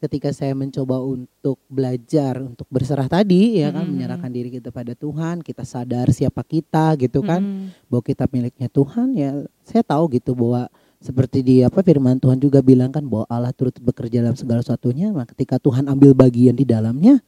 ketika 0.00 0.32
saya 0.32 0.56
mencoba 0.56 0.96
untuk 1.04 1.60
belajar 1.68 2.40
untuk 2.40 2.64
berserah 2.72 3.04
tadi 3.04 3.60
ya 3.60 3.68
kan 3.68 3.84
Mm-mm. 3.84 4.00
menyerahkan 4.00 4.32
diri 4.32 4.48
kita 4.48 4.72
pada 4.72 4.96
Tuhan, 4.96 5.44
kita 5.44 5.62
sadar 5.68 6.08
siapa 6.08 6.40
kita 6.40 6.96
gitu 6.96 7.20
kan 7.20 7.44
Mm-mm. 7.44 7.88
bahwa 7.92 8.02
kita 8.02 8.24
miliknya 8.32 8.72
Tuhan 8.72 9.12
ya 9.12 9.44
saya 9.60 9.84
tahu 9.84 10.16
gitu 10.16 10.32
bahwa 10.32 10.72
seperti 11.00 11.40
di 11.40 11.56
apa 11.64 11.80
firman 11.80 12.20
Tuhan 12.20 12.36
juga 12.40 12.60
bilang 12.60 12.92
kan 12.92 13.04
bahwa 13.04 13.24
Allah 13.28 13.52
turut 13.56 13.76
bekerja 13.80 14.20
dalam 14.20 14.36
segala 14.36 14.60
sesuatunya 14.64 15.12
nah 15.12 15.24
ketika 15.28 15.56
Tuhan 15.60 15.88
ambil 15.88 16.12
bagian 16.12 16.56
di 16.56 16.64
dalamnya 16.64 17.20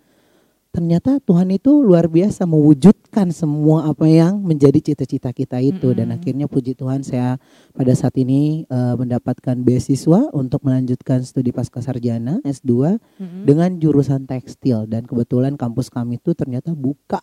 ternyata 0.72 1.20
Tuhan 1.20 1.52
itu 1.52 1.84
luar 1.84 2.08
biasa 2.08 2.48
mewujudkan 2.48 3.28
semua 3.28 3.92
apa 3.92 4.08
yang 4.08 4.40
menjadi 4.40 4.80
cita-cita 4.80 5.28
kita 5.30 5.60
itu 5.60 5.92
dan 5.92 6.08
Mm-mm. 6.08 6.16
akhirnya 6.16 6.46
puji 6.48 6.72
Tuhan 6.72 7.04
saya 7.04 7.36
pada 7.76 7.92
saat 7.92 8.16
ini 8.16 8.64
eh, 8.64 8.94
mendapatkan 8.96 9.60
beasiswa 9.60 10.32
untuk 10.32 10.64
melanjutkan 10.64 11.20
studi 11.28 11.52
pasca 11.52 11.84
sarjana 11.84 12.40
S2 12.40 12.72
Mm-mm. 13.20 13.44
dengan 13.44 13.76
jurusan 13.76 14.24
tekstil 14.24 14.88
dan 14.88 15.04
kebetulan 15.04 15.60
kampus 15.60 15.92
kami 15.92 16.16
itu 16.16 16.32
ternyata 16.32 16.72
buka 16.72 17.20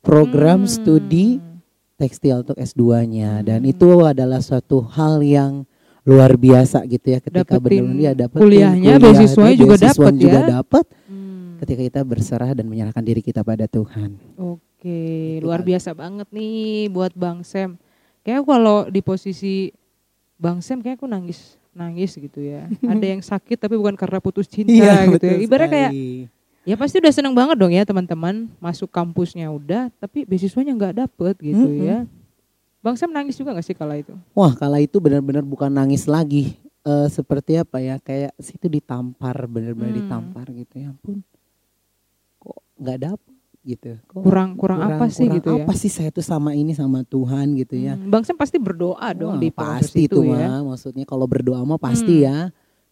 program 0.00 0.64
Hmm. 0.64 0.72
studi 0.72 1.26
tekstil 2.00 2.48
untuk 2.48 2.56
S2-nya 2.56 3.44
dan 3.44 3.60
Hmm. 3.60 3.72
itu 3.76 4.08
adalah 4.08 4.40
suatu 4.40 4.80
hal 4.80 5.20
yang 5.20 5.68
luar 6.02 6.32
biasa 6.34 6.80
gitu 6.84 7.06
ya 7.06 7.18
ketika 7.18 7.56
benar-benar 7.56 7.94
dia 7.94 8.12
dapat 8.16 8.38
kuliahnya, 8.38 8.96
beasiswanya 8.96 9.54
juga 9.54 9.74
juga 10.12 10.40
ya. 10.40 10.48
dapat 10.58 10.84
Hmm. 11.06 11.58
ketika 11.58 11.80
kita 11.82 12.00
berserah 12.02 12.50
dan 12.52 12.64
menyerahkan 12.64 13.02
diri 13.02 13.20
kita 13.20 13.40
pada 13.40 13.66
Tuhan. 13.66 14.16
Oke, 14.34 14.64
Gitu 15.36 15.44
luar 15.44 15.60
kali. 15.60 15.68
biasa 15.70 15.90
banget 15.92 16.28
nih 16.30 16.56
buat 16.88 17.12
Bang 17.12 17.44
Sam. 17.44 17.76
Kayak 18.20 18.44
kalau 18.44 18.88
di 18.88 19.00
posisi 19.00 19.68
Bang 20.34 20.60
Sam 20.60 20.80
kayak 20.80 20.96
aku 20.96 21.04
nangis 21.04 21.60
nangis 21.70 22.12
gitu 22.12 22.40
ya. 22.40 22.64
Ada 22.88 23.06
yang 23.06 23.20
sakit 23.20 23.56
tapi 23.56 23.76
bukan 23.76 23.92
karena 23.92 24.18
putus 24.18 24.48
cinta 24.48 24.72
gitu 25.06 25.20
ya. 25.22 25.36
Ibarat 25.38 25.68
kayak 25.68 25.90
ya 26.62 26.76
pasti 26.76 26.96
udah 26.96 27.08
seneng 27.10 27.32
banget 27.32 27.56
dong 27.56 27.70
ya 27.70 27.84
teman-teman 27.84 28.48
masuk 28.56 28.88
kampusnya 28.88 29.48
udah 29.48 29.88
tapi 29.96 30.24
beasiswanya 30.24 30.72
nggak 30.72 30.94
dapet 30.98 31.34
gitu 31.40 31.60
Mm-mm. 31.60 31.84
ya. 31.84 31.98
Bang 32.80 32.96
Sam 32.96 33.12
nangis 33.12 33.36
juga 33.36 33.52
gak 33.52 33.62
sih 33.62 33.76
kala 33.76 34.00
itu? 34.00 34.16
Wah, 34.32 34.56
kala 34.56 34.80
itu 34.80 34.96
benar-benar 34.96 35.44
bukan 35.44 35.68
nangis 35.68 36.08
lagi. 36.08 36.56
Eh, 36.80 37.08
seperti 37.08 37.60
apa 37.60 37.76
ya? 37.76 38.00
Kayak 38.00 38.32
situ 38.40 38.66
ditampar, 38.66 39.36
benar-benar 39.44 39.92
Hmm. 39.92 40.00
ditampar 40.00 40.48
gitu 40.48 40.80
ya 40.80 40.88
ampun. 40.88 41.20
Kok 42.40 42.58
nggak 42.80 42.98
dapet 42.98 43.34
gitu. 43.60 43.92
Kok 44.08 44.24
Kurang 44.24 44.50
kurang, 44.56 44.80
apa 44.80 45.04
sih 45.06 45.28
kurang 45.28 45.36
gitu 45.36 45.48
ya? 45.52 45.56
Apa 45.60 45.72
sih 45.76 45.92
saya 45.92 46.08
tuh 46.08 46.24
sama 46.24 46.56
ini 46.56 46.72
sama 46.72 47.04
Tuhan 47.04 47.52
gitu 47.54 47.76
ya. 47.76 48.00
Hmm, 48.00 48.08
Bang 48.08 48.24
Sam 48.24 48.40
pasti 48.40 48.56
berdoa 48.56 49.12
dong 49.12 49.36
Wah, 49.36 49.42
di 49.44 49.52
pasti 49.52 50.08
itu 50.08 50.24
ya. 50.24 50.48
mah 50.48 50.72
maksudnya 50.72 51.04
kalau 51.04 51.28
berdoa 51.28 51.60
mah 51.60 51.76
pasti 51.76 52.24
Hmm. 52.24 52.24
ya 52.24 52.38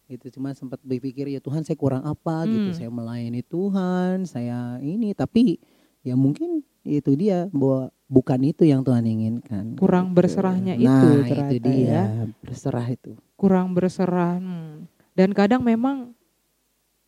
gitu 0.05 0.25
cuma 0.31 0.53
sempat 0.53 0.81
berpikir 0.81 1.29
ya 1.29 1.37
Tuhan 1.37 1.61
saya 1.61 1.77
kurang 1.77 2.01
apa 2.01 2.41
gitu 2.45 2.69
Hmm. 2.69 2.77
saya 2.77 2.89
melayani 2.89 3.41
Tuhan 3.41 4.25
saya 4.25 4.77
ini 4.79 5.13
tapi 5.13 5.61
ya 6.01 6.13
mungkin 6.13 6.61
itu 6.81 7.11
dia 7.13 7.45
bahwa 7.49 7.87
bukan 8.05 8.39
itu 8.43 8.63
yang 8.63 8.81
Tuhan 8.81 9.03
inginkan 9.03 9.75
Kurang 9.75 10.09
gitu. 10.09 10.15
berserahnya 10.17 10.73
itu 10.73 10.87
nah 10.87 11.21
ternyata 11.21 11.53
itu 11.53 11.63
dia 11.65 11.85
ya. 11.85 12.03
berserah 12.39 12.87
itu 12.87 13.11
kurang 13.35 13.71
berserah. 13.71 14.35
Hmm. 14.35 14.87
Dan 15.13 15.31
kadang 15.31 15.59
memang 15.59 16.11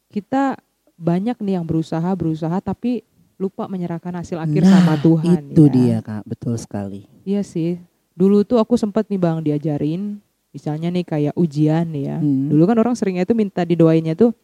kita 0.07 0.59
banyak 0.95 1.39
nih 1.39 1.55
yang 1.55 1.65
berusaha 1.65 2.07
berusaha 2.11 2.53
tapi 2.59 3.01
lupa 3.35 3.65
menyerahkan 3.65 4.13
hasil 4.13 4.37
akhir 4.37 4.61
Nah, 4.61 4.71
sama 4.77 4.93
Tuhan. 4.97 5.49
itu 5.49 5.63
ya. 5.65 5.71
dia 5.71 5.97
kak 5.99 6.23
betul 6.25 6.53
sekali 6.55 7.09
Iya 7.21 7.41
sih. 7.41 7.81
Dulu 8.11 8.43
tuh 8.43 8.57
aku 8.57 8.75
sempat 8.75 9.07
nih 9.07 9.17
bang 9.17 9.39
diajarin, 9.41 10.19
misalnya 10.51 10.89
nih 10.89 11.03
kayak 11.03 11.33
ujian 11.33 11.87
nih 11.87 12.03
ya. 12.05 12.17
Hmm. 12.17 12.47
Dulu 12.47 12.63
kan 12.65 12.77
orang 12.77 12.93
seringnya 12.93 13.23
tuh 13.23 13.33
minta 13.33 13.61
didoainnya 13.61 14.13
tuh 14.13 14.35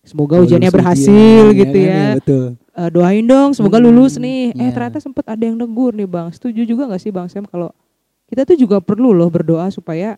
semoga 0.00 0.38
Oh, 0.38 0.42
ujiannya 0.42 0.64
lulus 0.64 0.76
berhasil 0.76 1.12
ujian, 1.44 1.58
gitu 1.58 1.78
kan, 1.78 1.92
ya. 1.92 2.06
betul 2.16 2.46
Eh, 2.78 2.90
doain 2.90 3.26
dong 3.26 3.50
semoga 3.52 3.76
Hmm, 3.76 3.90
lulus 3.90 4.14
nih. 4.16 4.54
Eh 4.54 4.60
iya. 4.60 4.70
ternyata 4.70 5.02
sempat 5.02 5.26
ada 5.26 5.42
yang 5.42 5.58
negur 5.58 5.90
nih 5.90 6.06
bang. 6.06 6.30
Setuju 6.30 6.62
juga 6.62 6.86
nggak 6.86 7.02
sih 7.02 7.10
bang 7.10 7.26
Sam 7.26 7.42
kalau 7.42 7.74
kita 8.26 8.46
tuh 8.46 8.54
juga 8.54 8.78
perlu 8.78 9.10
loh 9.10 9.26
berdoa 9.26 9.66
supaya 9.68 10.14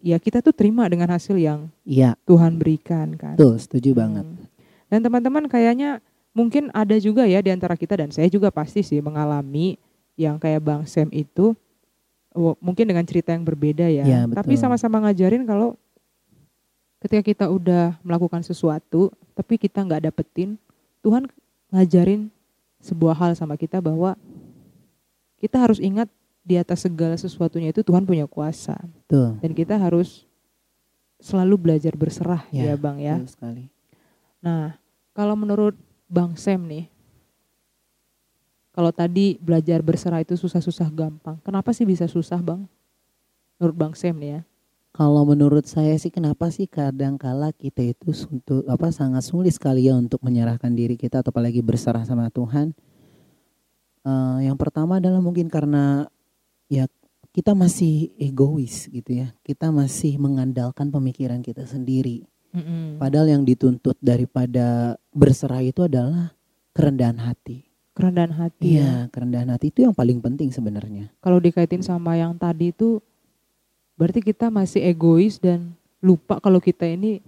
ya 0.00 0.16
kita 0.16 0.40
tuh 0.40 0.50
terima 0.50 0.84
dengan 0.84 1.08
hasil 1.08 1.36
yang 1.36 1.68
iya 1.82 2.12
Tuhan 2.24 2.56
berikan 2.56 3.14
kan. 3.14 3.36
tuh 3.36 3.56
setuju 3.56 3.94
banget 3.94 4.24
Hmm. 4.24 4.44
Dan 4.90 5.00
teman-teman 5.00 5.46
kayaknya 5.46 6.02
mungkin 6.30 6.66
ada 6.72 6.98
juga 6.98 7.22
ya 7.22 7.38
di 7.38 7.48
antara 7.48 7.72
kita 7.72 7.94
dan 7.94 8.10
saya 8.10 8.26
juga 8.26 8.50
pasti 8.50 8.82
sih 8.82 8.98
mengalami 8.98 9.78
yang 10.14 10.36
kayak 10.36 10.60
Bang 10.60 10.82
Sam 10.84 11.08
itu 11.10 11.54
mungkin 12.58 12.84
dengan 12.84 13.02
cerita 13.02 13.30
yang 13.30 13.42
berbeda 13.42 13.86
ya. 13.86 14.02
Ya, 14.02 14.20
Tapi 14.26 14.54
sama-sama 14.56 14.98
ngajarin 15.00 15.42
kalau 15.42 15.78
ketika 16.98 17.22
kita 17.22 17.44
udah 17.46 17.96
melakukan 18.00 18.42
sesuatu 18.42 19.08
tapi 19.32 19.56
kita 19.56 19.80
nggak 19.80 20.04
dapetin, 20.04 20.58
Tuhan 21.00 21.28
ngajarin 21.70 22.28
sebuah 22.80 23.16
hal 23.16 23.32
sama 23.36 23.56
kita 23.56 23.80
bahwa 23.80 24.16
kita 25.36 25.56
harus 25.56 25.80
ingat 25.80 26.08
di 26.40 26.56
atas 26.56 26.84
segala 26.84 27.16
sesuatunya 27.16 27.72
itu 27.72 27.84
Tuhan 27.84 28.04
punya 28.04 28.24
kuasa 28.24 28.76
tuh 29.06 29.36
dan 29.40 29.52
kita 29.52 29.76
harus 29.76 30.24
selalu 31.20 31.56
belajar 31.60 31.92
berserah 31.92 32.48
ya, 32.48 32.72
Ya, 32.72 32.74
Bang 32.80 32.96
ya. 32.96 33.20
betul 33.20 33.28
sekali 33.28 33.64
Nah, 34.40 34.72
kalau 35.12 35.36
menurut 35.36 35.76
Bang 36.08 36.32
Sam 36.32 36.64
nih, 36.64 36.88
kalau 38.72 38.88
tadi 38.88 39.36
belajar 39.36 39.84
berserah 39.84 40.24
itu 40.24 40.32
susah-susah 40.32 40.88
gampang, 40.88 41.36
kenapa 41.44 41.76
sih 41.76 41.84
bisa 41.84 42.08
susah 42.08 42.40
Bang? 42.40 42.64
Menurut 43.60 43.76
Bang 43.76 43.92
Sam 43.92 44.16
nih 44.16 44.40
ya. 44.40 44.42
Kalau 45.00 45.24
menurut 45.24 45.64
saya 45.64 45.96
sih 45.96 46.12
kenapa 46.12 46.52
sih 46.52 46.68
kadangkala 46.68 47.56
kita 47.56 47.96
itu 47.96 48.12
untuk 48.28 48.68
apa 48.68 48.92
sangat 48.92 49.24
sulit 49.24 49.56
sekali 49.56 49.88
ya 49.88 49.96
untuk 49.96 50.20
menyerahkan 50.20 50.68
diri 50.76 51.00
kita 51.00 51.24
atau 51.24 51.32
apalagi 51.32 51.64
berserah 51.64 52.04
sama 52.04 52.28
Tuhan. 52.28 52.76
Eh, 54.04 54.38
yang 54.44 54.60
pertama 54.60 55.00
adalah 55.00 55.24
mungkin 55.24 55.48
karena 55.48 56.04
ya 56.68 56.84
kita 57.32 57.56
masih 57.56 58.12
egois 58.20 58.92
gitu 58.92 59.24
ya. 59.24 59.32
Kita 59.40 59.72
masih 59.72 60.20
mengandalkan 60.20 60.92
pemikiran 60.92 61.40
kita 61.40 61.64
sendiri. 61.64 62.28
Padahal 63.00 63.40
yang 63.40 63.48
dituntut 63.48 63.96
daripada 64.04 65.00
berserah 65.16 65.64
itu 65.64 65.88
adalah 65.88 66.36
kerendahan 66.76 67.24
hati. 67.24 67.64
Kerendahan 67.96 68.36
hati 68.36 68.76
ya. 68.76 68.84
Iya, 68.84 68.94
kerendahan 69.08 69.48
hati 69.48 69.72
itu 69.72 69.80
yang 69.80 69.96
paling 69.96 70.20
penting 70.20 70.52
sebenarnya. 70.52 71.08
Kalau 71.24 71.40
dikaitin 71.40 71.80
sama 71.80 72.20
yang 72.20 72.36
tadi 72.36 72.74
itu, 72.74 73.00
berarti 74.00 74.24
kita 74.24 74.48
masih 74.48 74.80
egois 74.80 75.36
dan 75.36 75.76
lupa 76.00 76.40
kalau 76.40 76.56
kita 76.56 76.88
ini 76.88 77.20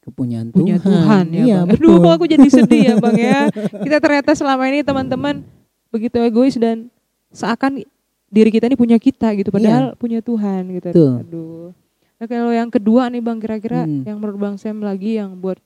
Kepunyaan 0.00 0.48
punya 0.48 0.80
Tuhan. 0.80 0.96
Tuhan, 0.96 1.24
ya 1.28 1.42
Iya, 1.44 1.58
Bang. 1.60 1.76
betul. 1.76 1.92
Aduh, 1.92 2.10
aku 2.10 2.24
jadi 2.24 2.48
sedih 2.48 2.82
ya 2.82 2.94
Bang 2.96 3.14
ya. 3.14 3.52
Kita 3.52 4.00
ternyata 4.00 4.32
selama 4.32 4.64
ini 4.64 4.80
teman-teman 4.80 5.44
begitu 5.92 6.16
egois 6.16 6.56
dan 6.56 6.88
seakan 7.28 7.84
diri 8.26 8.48
kita 8.48 8.64
ini 8.64 8.74
punya 8.74 8.96
kita 8.96 9.28
gitu, 9.36 9.52
padahal 9.52 9.92
punya 9.94 10.24
Tuhan 10.24 10.72
gitu. 10.72 10.88
Iya. 10.88 10.94
Betul. 10.96 11.12
Aduh. 11.20 11.66
Nah 12.16 12.26
kalau 12.26 12.48
yang 12.48 12.72
kedua 12.72 13.02
nih 13.06 13.20
Bang, 13.20 13.38
kira-kira 13.38 13.84
Hmm. 13.84 14.00
yang 14.02 14.16
menurut 14.16 14.40
Bang 14.40 14.56
Sam 14.56 14.80
lagi 14.80 15.20
yang 15.20 15.36
buat 15.36 15.60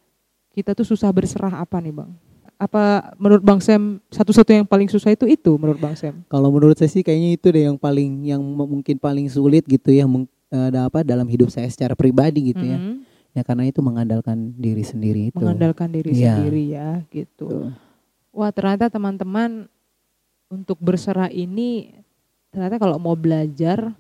kita 0.51 0.75
tuh 0.75 0.83
susah 0.85 1.11
berserah 1.11 1.55
apa 1.55 1.79
nih 1.79 1.95
Bang? 1.95 2.11
Apa 2.57 3.13
menurut 3.17 3.43
Bang 3.43 3.59
Sam 3.59 3.99
satu-satu 4.09 4.51
yang 4.51 4.65
paling 4.65 4.87
susah 4.87 5.11
itu 5.11 5.27
itu 5.27 5.53
menurut 5.55 5.79
Bang 5.79 5.95
Sam? 5.95 6.23
Kalau 6.27 6.49
menurut 6.49 6.75
saya 6.75 6.89
sih 6.89 7.03
kayaknya 7.03 7.35
itu 7.35 7.47
deh 7.49 7.67
yang 7.67 7.77
paling 7.77 8.25
yang 8.25 8.41
mungkin 8.41 8.97
paling 8.97 9.27
sulit 9.27 9.65
gitu 9.65 9.91
ya 9.91 10.07
meng- 10.07 10.31
eh, 10.49 10.71
ada 10.71 10.87
apa 10.87 11.03
dalam 11.03 11.27
hidup 11.27 11.51
saya 11.51 11.67
secara 11.67 11.93
pribadi 11.93 12.55
gitu 12.55 12.63
ya. 12.63 12.79
Mhm. 12.79 12.95
Ya 13.35 13.43
karena 13.43 13.67
itu 13.67 13.83
mengandalkan 13.83 14.55
diri 14.55 14.87
sendiri 14.87 15.29
itu. 15.29 15.39
Mengandalkan 15.39 15.91
diri 15.91 16.15
Iya. 16.15 16.39
sendiri 16.39 16.63
ya 16.71 16.89
gitu. 17.11 17.47
Tuh. 17.47 17.71
Wah 18.31 18.51
ternyata 18.51 18.87
teman-teman 18.87 19.67
untuk 20.47 20.79
berserah 20.79 21.29
ini 21.29 21.91
ternyata 22.51 22.79
kalau 22.79 22.95
mau 22.97 23.15
belajar 23.15 23.91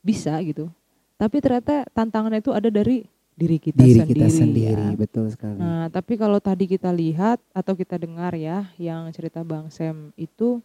bisa 0.00 0.32
gitu. 0.40 0.72
Tapi 1.16 1.40
ternyata 1.40 1.84
tantangannya 1.90 2.40
itu 2.40 2.52
ada 2.52 2.68
dari 2.68 3.04
diri 3.36 3.60
kita 3.60 3.84
Diri 3.84 4.00
sendiri. 4.00 4.10
kita 4.16 4.26
sendiri, 4.32 4.86
ya. 4.88 4.96
betul 4.96 5.28
sekali. 5.28 5.60
Nah 5.60 5.86
tapi 5.88 6.16
kalau 6.16 6.40
tadi 6.40 6.64
kita 6.64 6.88
lihat 6.88 7.36
atau 7.52 7.76
kita 7.76 7.94
dengar 7.94 8.32
ya 8.32 8.72
yang 8.76 9.12
cerita 9.12 9.44
Bang 9.44 9.68
Sam 9.68 10.10
itu 10.16 10.64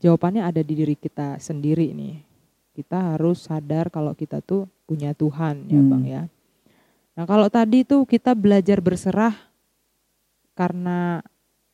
jawabannya 0.00 0.42
ada 0.42 0.60
di 0.60 0.74
diri 0.74 0.96
kita 0.96 1.36
sendiri 1.38 1.92
nih. 1.92 2.24
Kita 2.72 3.14
harus 3.14 3.44
sadar 3.44 3.92
kalau 3.92 4.16
kita 4.16 4.40
tuh 4.40 4.64
punya 4.82 5.12
Tuhan 5.12 5.68
ya 5.68 5.76
Hmm. 5.76 5.90
Bang 5.92 6.04
ya. 6.08 6.22
Nah 7.12 7.24
kalau 7.28 7.52
tadi 7.52 7.84
tuh 7.84 8.08
kita 8.08 8.32
belajar 8.32 8.80
berserah 8.80 9.36
karena 10.52 11.20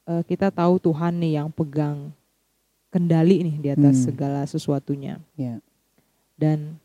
eh, 0.05 0.27
kita 0.27 0.51
tahu 0.51 0.83
Tuhan 0.83 1.23
nih 1.23 1.39
yang 1.39 1.49
pegang 1.49 2.11
kendali 2.91 3.45
nih 3.45 3.57
di 3.61 3.69
atas 3.71 4.03
Hmm. 4.03 4.07
segala 4.11 4.43
sesuatunya. 4.43 5.23
Ya. 5.39 5.63
Dan 6.35 6.83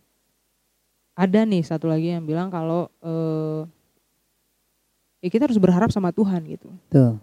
ada 1.14 1.40
nih 1.46 1.62
satu 1.62 1.86
lagi 1.86 2.14
yang 2.14 2.26
bilang 2.26 2.50
kalau 2.50 2.90
eh, 3.02 3.62
ya 5.22 5.30
kita 5.30 5.46
harus 5.46 5.62
berharap 5.62 5.94
sama 5.94 6.10
Tuhan 6.10 6.42
gitu. 6.50 6.70
Tuh. 6.90 7.22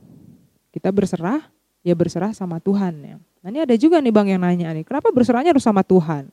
Kita 0.70 0.94
berserah, 0.94 1.50
ya 1.82 1.94
berserah 1.98 2.30
sama 2.30 2.62
Tuhan 2.62 2.94
ya. 3.02 3.16
Nah 3.42 3.48
ini 3.50 3.60
ada 3.66 3.74
juga 3.74 3.98
nih 3.98 4.14
Bang 4.14 4.30
yang 4.30 4.40
nanya 4.40 4.70
nih, 4.70 4.86
kenapa 4.86 5.10
berserahnya 5.10 5.50
harus 5.50 5.66
sama 5.66 5.82
Tuhan? 5.82 6.30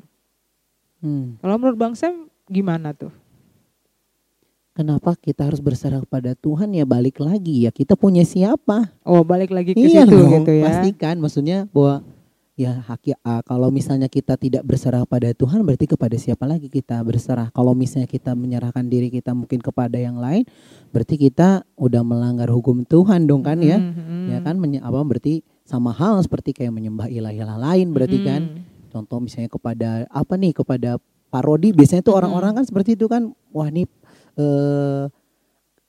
Hmm. 1.02 1.38
Kalau 1.42 1.56
menurut 1.58 1.78
Bang 1.78 1.94
Sam 1.98 2.30
gimana 2.50 2.94
tuh? 2.94 3.14
Kenapa 4.78 5.18
kita 5.18 5.50
harus 5.50 5.58
berserah 5.58 6.06
kepada 6.06 6.38
Tuhan 6.38 6.70
ya 6.70 6.86
balik 6.86 7.18
lagi 7.18 7.66
ya 7.66 7.74
kita 7.74 7.98
punya 7.98 8.22
siapa? 8.22 8.94
Oh 9.02 9.26
balik 9.26 9.50
lagi 9.50 9.74
ke 9.74 9.82
iya 9.82 10.06
situ 10.06 10.14
dong, 10.14 10.46
gitu 10.46 10.54
ya. 10.54 10.70
pastikan 10.70 11.18
maksudnya 11.18 11.58
bahwa 11.74 12.06
ya 12.58 12.82
hak 12.82 13.22
ah, 13.22 13.46
kalau 13.46 13.70
misalnya 13.70 14.10
kita 14.10 14.34
tidak 14.34 14.66
berserah 14.66 15.06
pada 15.06 15.30
Tuhan 15.30 15.62
berarti 15.62 15.86
kepada 15.86 16.18
siapa 16.18 16.50
lagi 16.50 16.68
kita 16.68 16.98
berserah 17.06 17.54
kalau 17.54 17.78
misalnya 17.78 18.10
kita 18.10 18.34
menyerahkan 18.34 18.82
diri 18.82 19.14
kita 19.14 19.38
mungkin 19.38 19.62
kepada 19.62 20.02
yang 20.02 20.18
lain 20.18 20.42
berarti 20.90 21.22
kita 21.22 21.62
udah 21.78 22.02
melanggar 22.02 22.50
hukum 22.50 22.82
Tuhan 22.82 23.30
dong 23.30 23.46
kan 23.46 23.62
ya 23.62 23.78
Mhm. 23.78 24.34
ya 24.34 24.38
kan 24.42 24.58
menye- 24.58 24.82
apa 24.82 24.98
berarti 25.06 25.46
sama 25.70 25.94
hal 25.94 26.18
seperti 26.26 26.58
kayak 26.58 26.74
menyembah 26.74 27.06
ilah-ilah 27.06 27.62
lain 27.62 27.94
berarti 27.94 28.26
kan 28.26 28.42
Mhm. 28.42 28.90
contoh 28.90 29.22
misalnya 29.22 29.54
kepada 29.54 29.90
apa 30.10 30.34
nih 30.34 30.58
kepada 30.58 30.98
parodi 31.30 31.70
biasanya 31.72 32.02
tuh 32.02 32.18
Mm-mm. 32.18 32.20
orang-orang 32.26 32.52
kan 32.58 32.66
seperti 32.66 32.98
itu 32.98 33.06
kan 33.06 33.30
wah 33.54 33.70
nih 33.70 33.86
eh, 34.34 35.04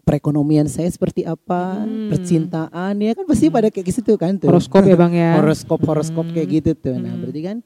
perekonomian 0.08 0.64
saya 0.66 0.88
seperti 0.88 1.20
apa 1.22 1.84
Hmm. 1.84 2.08
percintaan 2.08 2.96
ya 2.96 3.12
kan 3.12 3.24
pasti 3.24 3.46
Hmm. 3.46 3.54
pada 3.54 3.68
kayak 3.68 3.86
gitu 3.86 4.12
kan 4.16 4.32
tuh 4.34 4.48
Horoskop 4.48 4.82
ya 4.82 4.96
Bang 4.96 5.12
ya. 5.12 5.36
horoskop 5.38 5.84
horoskop 5.84 6.24
kayak 6.32 6.48
Hmm. 6.48 6.56
gitu 6.56 6.70
tuh 6.74 6.96
nah 6.96 7.12
Hmm. 7.12 7.20
berarti 7.20 7.40
kan 7.44 7.56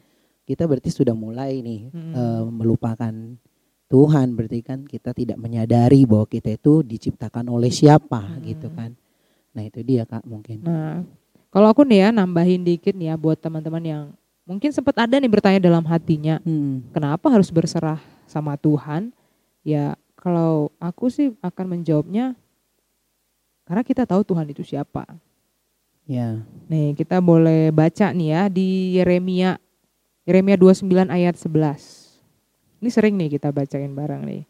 kita 0.42 0.67
berarti 0.67 0.90
sudah 0.90 1.14
mulai 1.14 1.62
nih 1.62 1.80
Hmm. 1.88 2.12
eh, 2.12 2.43
melupakan 2.45 3.14
Tuhan 3.86 4.26
berarti 4.32 4.58
kan 4.60 4.82
kita 4.82 5.12
tidak 5.12 5.36
menyadari 5.36 6.02
bahwa 6.02 6.26
kita 6.26 6.50
itu 6.50 6.82
diciptakan 6.82 7.47
oleh 7.47 7.71
siapa 7.71 8.19
Hmm. 8.19 8.43
gitu 8.43 8.67
kan 8.69 8.90
nah 9.52 9.62
itu 9.62 9.78
dia 9.80 10.02
kak 10.02 10.25
mungkin 10.25 10.64
Nah, 10.64 11.04
kalau 11.49 11.69
aku 11.69 11.84
nih 11.84 11.99
ya 12.00 12.08
nambahin 12.10 12.64
dikit 12.64 12.93
nih 12.93 13.12
ya 13.12 13.14
buat 13.14 13.36
teman-teman 13.36 13.84
yang 13.84 14.04
mungkin 14.43 14.73
sempat 14.73 14.99
ada 14.99 15.14
nih 15.14 15.30
bertanya 15.30 15.60
dalam 15.60 15.84
hatinya, 15.84 16.43
Hmm. 16.43 16.82
kenapa 16.90 17.30
harus 17.30 17.47
berserah 17.47 18.00
sama 18.26 18.56
Tuhan? 18.56 19.14
Ya, 19.62 19.95
kalau 20.23 20.71
aku 20.78 21.11
sih 21.11 21.35
akan 21.43 21.67
menjawabnya 21.75 22.39
karena 23.67 23.82
kita 23.82 24.06
tahu 24.06 24.23
Tuhan 24.23 24.47
itu 24.54 24.63
siapa. 24.63 25.02
ya 26.06 26.39
Nih, 26.71 26.95
kita 26.95 27.19
boleh 27.19 27.75
baca 27.75 28.15
nih 28.15 28.28
ya 28.30 28.43
di 28.47 28.95
Yeremia 28.95 29.58
Yeremia 30.23 30.54
29 30.54 31.11
ayat 31.11 31.35
11. 31.35 32.78
Ini 32.78 32.89
sering 32.95 33.19
nih 33.19 33.35
kita 33.35 33.50
bacain 33.50 33.91
bareng 33.91 34.23
nih. 34.23 34.43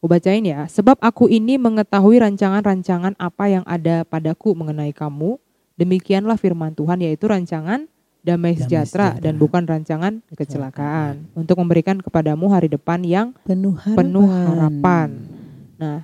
Aku 0.00 0.08
bacain 0.08 0.44
ya. 0.44 0.64
Sebab 0.68 0.96
aku 1.04 1.28
ini 1.28 1.60
mengetahui 1.60 2.20
rancangan-rancangan 2.20 3.16
apa 3.20 3.44
yang 3.52 3.64
ada 3.68 4.08
padaku 4.08 4.56
mengenai 4.56 4.96
kamu. 4.96 5.36
Demikianlah 5.76 6.40
firman 6.40 6.72
Tuhan 6.72 7.04
yaitu 7.04 7.28
rancangan 7.28 7.84
damai 8.26 8.58
sejahtera 8.58 9.14
dan 9.22 9.38
bukan 9.38 9.62
rancangan 9.62 10.18
kecelakaan 10.34 11.30
untuk 11.38 11.62
memberikan 11.62 12.02
kepadamu 12.02 12.50
hari 12.50 12.66
depan 12.66 12.98
yang 13.06 13.30
penuh 13.46 13.78
harapan 13.78 13.94
penuh 13.94 14.26
harapan. 14.26 15.08
Nah, 15.78 15.98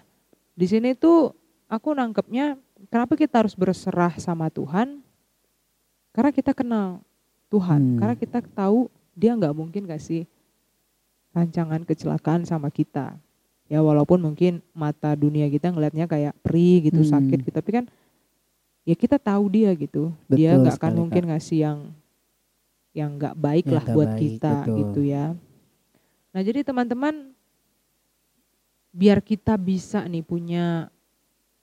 di 0.54 0.66
sini 0.70 0.94
tuh 0.94 1.34
aku 1.66 1.90
nangkepnya 1.90 2.54
kenapa 2.86 3.18
kita 3.18 3.42
harus 3.42 3.58
berserah 3.58 4.14
sama 4.22 4.46
Tuhan? 4.54 5.02
Karena 6.14 6.30
kita 6.30 6.54
kenal 6.54 7.02
Tuhan, 7.50 7.80
Hmm. 7.82 7.98
karena 7.98 8.14
kita 8.14 8.38
tahu 8.54 8.86
dia 9.18 9.34
nggak 9.34 9.56
mungkin 9.58 9.82
kasih 9.90 10.24
rancangan 11.34 11.82
kecelakaan 11.82 12.46
sama 12.46 12.70
kita. 12.70 13.18
Ya 13.66 13.80
walaupun 13.80 14.20
mungkin 14.20 14.60
mata 14.76 15.16
dunia 15.16 15.48
kita 15.48 15.72
ngelihatnya 15.72 16.04
kayak 16.06 16.36
perih 16.44 16.86
gitu 16.86 17.02
Hmm. 17.02 17.12
sakit 17.18 17.38
gitu, 17.48 17.56
tapi 17.56 17.70
kan 17.82 17.84
ya 18.84 18.94
kita 18.94 19.16
tahu 19.18 19.48
dia 19.48 19.72
gitu. 19.74 20.12
dia 20.28 20.54
Betul 20.54 20.60
nggak 20.68 20.76
akan 20.78 20.92
mungkin 20.94 21.22
ngasih 21.32 21.58
yang 21.64 21.78
yang 22.92 23.16
nggak 23.16 23.36
baik 23.36 23.66
Yang 23.68 23.74
lah 23.74 23.84
buat 23.96 24.10
baik, 24.12 24.20
kita 24.20 24.52
betul. 24.62 24.76
gitu 24.80 25.00
ya. 25.08 25.26
Nah 26.32 26.40
jadi 26.40 26.60
teman-teman 26.64 27.32
biar 28.92 29.24
kita 29.24 29.56
bisa 29.56 30.04
nih 30.04 30.24
punya 30.24 30.92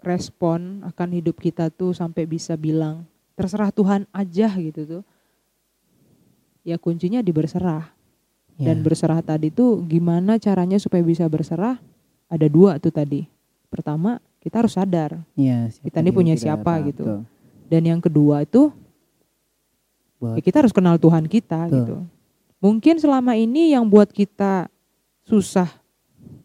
respon 0.01 0.81
akan 0.81 1.09
hidup 1.21 1.37
kita 1.37 1.69
tuh 1.69 1.93
sampai 1.93 2.25
bisa 2.25 2.57
bilang 2.57 3.05
terserah 3.37 3.69
Tuhan 3.69 4.09
aja 4.09 4.49
gitu 4.57 4.81
tuh. 4.83 5.03
Ya 6.65 6.75
kuncinya 6.75 7.23
di 7.23 7.31
berserah. 7.31 7.93
Ya. 8.59 8.73
Dan 8.73 8.83
berserah 8.83 9.23
tadi 9.23 9.47
tuh 9.47 9.79
gimana 9.87 10.35
caranya 10.35 10.75
supaya 10.75 10.99
bisa 10.99 11.23
berserah? 11.31 11.79
Ada 12.27 12.51
dua 12.51 12.75
tuh 12.81 12.91
tadi. 12.91 13.23
Pertama 13.71 14.19
kita 14.43 14.65
harus 14.65 14.75
sadar. 14.75 15.23
Ya, 15.39 15.71
Kita 15.71 16.03
ini 16.03 16.11
punya 16.11 16.35
siapa 16.35 16.83
gitu. 16.83 17.05
Betul. 17.05 17.19
Dan 17.69 17.81
yang 17.85 18.01
kedua 18.03 18.43
itu 18.43 18.73
Buat- 20.19 20.35
ya 20.35 20.41
kita 20.41 20.57
harus 20.59 20.71
kenal 20.71 20.95
Tuhan 20.95 21.25
kita 21.25 21.65
Betul. 21.65 21.77
gitu. 21.77 21.95
Mungkin 22.59 22.95
selama 22.95 23.33
ini 23.33 23.71
yang 23.71 23.83
buat 23.83 24.07
kita 24.07 24.67
susah 25.23 25.71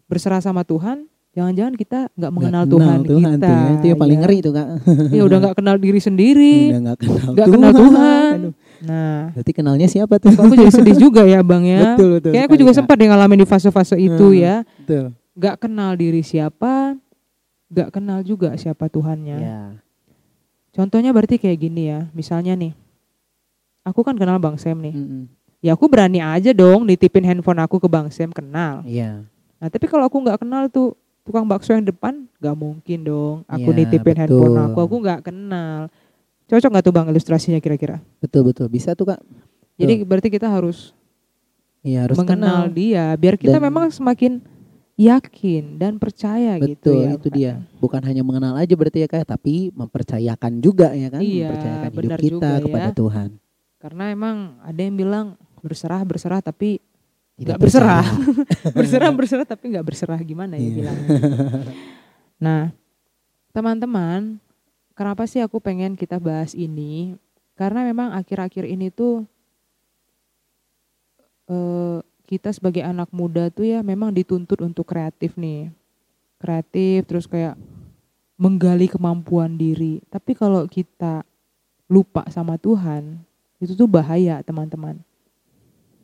berserah 0.04 0.38
sama 0.38 0.62
Tuhan, 0.62 1.04
jangan-jangan 1.32 1.74
kita 1.74 1.98
nggak 2.12 2.32
mengenal 2.32 2.62
Nggak 2.62 2.70
Tuhan, 2.70 2.98
Tuhan 3.02 3.32
kita. 3.34 3.42
tuh 3.42 3.50
ya. 3.52 3.70
Itu 3.74 3.86
yang 3.88 3.98
paling 3.98 4.14
ya. 4.14 4.22
ngeri 4.22 4.38
tuh 4.38 4.52
kak. 4.52 4.68
Ya 5.10 5.22
udah 5.22 5.38
nggak 5.40 5.56
kenal 5.56 5.76
diri 5.76 5.98
sendiri, 5.98 6.56
Udah 6.68 6.80
nggak 6.84 6.98
kenal 7.00 7.28
nggak 7.28 7.46
kenal 7.48 7.72
Tuhan. 7.74 8.34
Aduh, 8.40 8.54
Nah, 8.84 9.32
Berarti 9.32 9.52
kenalnya 9.54 9.88
siapa 9.88 10.14
tuh? 10.18 10.28
aku 10.30 10.54
jadi 10.54 10.68
sedih 10.70 10.96
juga 11.00 11.24
ya 11.24 11.40
bang 11.40 11.64
ya. 11.64 11.80
betul 11.90 12.08
betul. 12.14 12.30
Kayak 12.30 12.44
aku 12.44 12.56
juga 12.56 12.70
Kak. 12.70 12.78
sempat 12.78 12.94
deh 12.94 13.08
ngalamin 13.08 13.38
di 13.38 13.48
fase-fase 13.48 13.96
itu 13.96 14.26
Hmm. 14.28 14.36
ya. 14.36 14.54
Betul. 14.78 15.04
Nggak 15.32 15.56
kenal 15.58 15.90
diri 15.94 16.20
siapa, 16.20 16.72
nggak 17.66 17.88
kenal 17.90 18.20
juga 18.20 18.52
siapa 18.54 18.86
Tuhannya. 18.86 19.36
Ya. 19.36 19.60
Contohnya 20.70 21.10
berarti 21.10 21.38
kayak 21.38 21.58
gini 21.60 21.88
ya, 21.88 22.06
misalnya 22.12 22.52
nih, 22.52 22.76
aku 23.84 24.00
kan 24.00 24.16
kenal 24.16 24.36
Bang 24.36 24.56
Sam 24.56 24.80
nih. 24.80 24.92
Mm-mm. 24.92 25.22
Ya 25.60 25.72
aku 25.72 25.86
berani 25.86 26.18
aja 26.18 26.50
dong 26.50 26.84
nitipin 26.84 27.22
handphone 27.22 27.56
aku 27.58 27.76
ke 27.76 27.86
Bang 27.86 28.08
Sam 28.08 28.28
kenal. 28.28 28.82
Iya. 28.82 29.24
Nah 29.56 29.68
tapi 29.68 29.84
kalau 29.84 30.04
aku 30.04 30.18
nggak 30.18 30.40
kenal 30.40 30.66
tuh 30.66 30.92
tukang 31.22 31.44
bakso 31.44 31.72
yang 31.72 31.80
depan, 31.82 32.28
nggak 32.36 32.52
mungkin 32.54 32.98
dong. 33.00 33.36
Aku 33.46 33.70
Ya, 33.70 33.76
nitipin 33.78 34.12
betul. 34.12 34.20
handphone 34.20 34.58
aku, 34.62 34.78
aku 34.82 34.96
nggak 34.98 35.20
kenal. 35.22 35.88
Cocok 36.44 36.68
nggak 36.68 36.84
tuh 36.84 36.92
bang 36.92 37.06
ilustrasinya 37.08 37.56
kira-kira? 37.58 37.96
Betul 38.18 38.44
betul. 38.46 38.68
Bisa 38.68 38.92
tuh 38.92 39.08
kak. 39.08 39.20
Jadi 39.74 40.04
berarti 40.04 40.28
kita 40.28 40.46
harus, 40.46 40.92
Iya 41.80 42.04
harus 42.04 42.16
mengenal 42.16 42.68
kenal. 42.68 42.76
dia, 42.76 43.04
biar 43.14 43.34
kita 43.34 43.56
Dan- 43.56 43.64
memang 43.64 43.88
semakin 43.88 44.44
yakin 44.94 45.74
dan 45.74 45.96
percaya 45.96 46.54
gitu 46.60 46.92
Betul 46.92 47.00
ya. 47.00 47.10
itu 47.10 47.28
dia. 47.28 47.52
Bukan 47.76 47.98
hanya 48.00 48.22
mengenal 48.22 48.54
aja 48.54 48.70
berarti 48.70 49.02
ya 49.02 49.08
kak, 49.08 49.26
tapi 49.26 49.72
mempercayakan 49.72 50.60
juga 50.60 50.92
ya 50.92 51.08
kan. 51.08 51.18
Iya, 51.18 51.48
mempercayakan 51.48 51.90
hidup 51.90 52.04
kita 52.12 52.16
juga 52.22 52.50
ya. 52.50 52.62
kepada 52.62 52.88
Tuhan. 52.92 53.28
Karena 53.84 54.08
emang 54.08 54.56
ada 54.64 54.80
yang 54.80 54.96
bilang 54.96 55.26
berserah 55.60 56.00
berserah 56.08 56.40
tapi 56.40 56.80
Tidak 57.36 57.52
nggak 57.52 57.60
berserah. 57.60 58.06
berserah 58.80 59.12
berserah 59.20 59.44
tapi 59.44 59.76
nggak 59.76 59.84
berserah 59.84 60.16
gimana 60.24 60.56
ya 60.56 60.64
Iya. 60.64 60.72
bilangnya. 60.72 61.08
Nah, 62.40 62.62
teman-teman, 63.52 64.40
kenapa 64.96 65.28
sih 65.28 65.44
aku 65.44 65.60
pengen 65.60 66.00
kita 66.00 66.16
bahas 66.16 66.56
ini? 66.56 67.12
Karena 67.54 67.84
memang 67.84 68.16
akhir-akhir 68.16 68.64
ini 68.64 68.88
tuh 68.88 69.28
eh, 71.46 71.98
kita 72.24 72.56
sebagai 72.56 72.80
anak 72.80 73.12
muda 73.12 73.52
tuh 73.52 73.68
ya 73.68 73.84
memang 73.84 74.10
dituntut 74.10 74.64
untuk 74.64 74.88
kreatif 74.88 75.36
nih, 75.36 75.68
kreatif 76.40 77.04
terus 77.04 77.28
kayak 77.28 77.54
menggali 78.34 78.88
kemampuan 78.88 79.54
diri. 79.54 80.00
Tapi 80.08 80.32
kalau 80.32 80.64
kita 80.66 81.22
lupa 81.86 82.24
sama 82.32 82.56
Tuhan, 82.56 83.20
itu 83.62 83.72
tuh 83.74 83.88
bahaya, 83.88 84.42
teman-teman. 84.42 84.98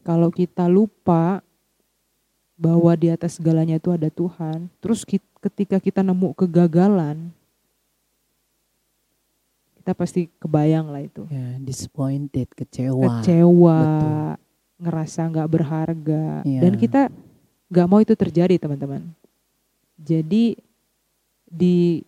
Kalau 0.06 0.32
kita 0.32 0.64
lupa 0.70 1.44
bahwa 2.60 2.92
di 2.96 3.08
atas 3.08 3.40
segalanya 3.40 3.80
itu 3.80 3.88
ada 3.92 4.08
Tuhan, 4.12 4.68
terus 4.80 5.04
ketika 5.40 5.80
kita 5.80 6.00
nemu 6.04 6.36
kegagalan, 6.36 7.32
kita 9.80 9.92
pasti 9.96 10.28
kebayang 10.36 10.92
lah 10.92 11.02
itu. 11.04 11.24
Ya, 11.32 11.56
disappointed, 11.60 12.52
kecewa. 12.52 13.24
Kecewa, 13.24 13.80
Betul. 13.80 14.12
ngerasa 14.80 15.20
nggak 15.32 15.48
berharga, 15.48 16.24
ya. 16.44 16.60
dan 16.60 16.72
kita 16.76 17.08
nggak 17.72 17.88
mau 17.88 18.00
itu 18.04 18.12
terjadi, 18.12 18.60
teman-teman. 18.60 19.08
Jadi 20.00 20.56
di 21.48 22.04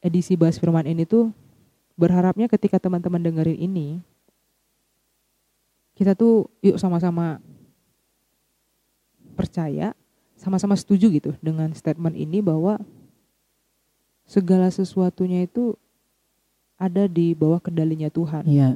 edisi 0.00 0.38
bahas 0.38 0.56
firman 0.56 0.86
ini 0.86 1.02
tuh 1.02 1.34
berharapnya 1.98 2.46
ketika 2.46 2.78
teman-teman 2.78 3.18
dengerin 3.18 3.58
ini 3.58 3.98
kita 5.96 6.12
tuh 6.12 6.52
yuk 6.60 6.76
sama-sama 6.76 7.40
percaya, 9.32 9.96
sama-sama 10.36 10.76
setuju 10.76 11.08
gitu 11.08 11.32
dengan 11.40 11.72
statement 11.72 12.12
ini 12.12 12.44
bahwa 12.44 12.76
segala 14.28 14.68
sesuatunya 14.68 15.48
itu 15.48 15.72
ada 16.76 17.08
di 17.08 17.32
bawah 17.32 17.58
kendalinya 17.58 18.12
Tuhan. 18.12 18.44
Iya. 18.44 18.70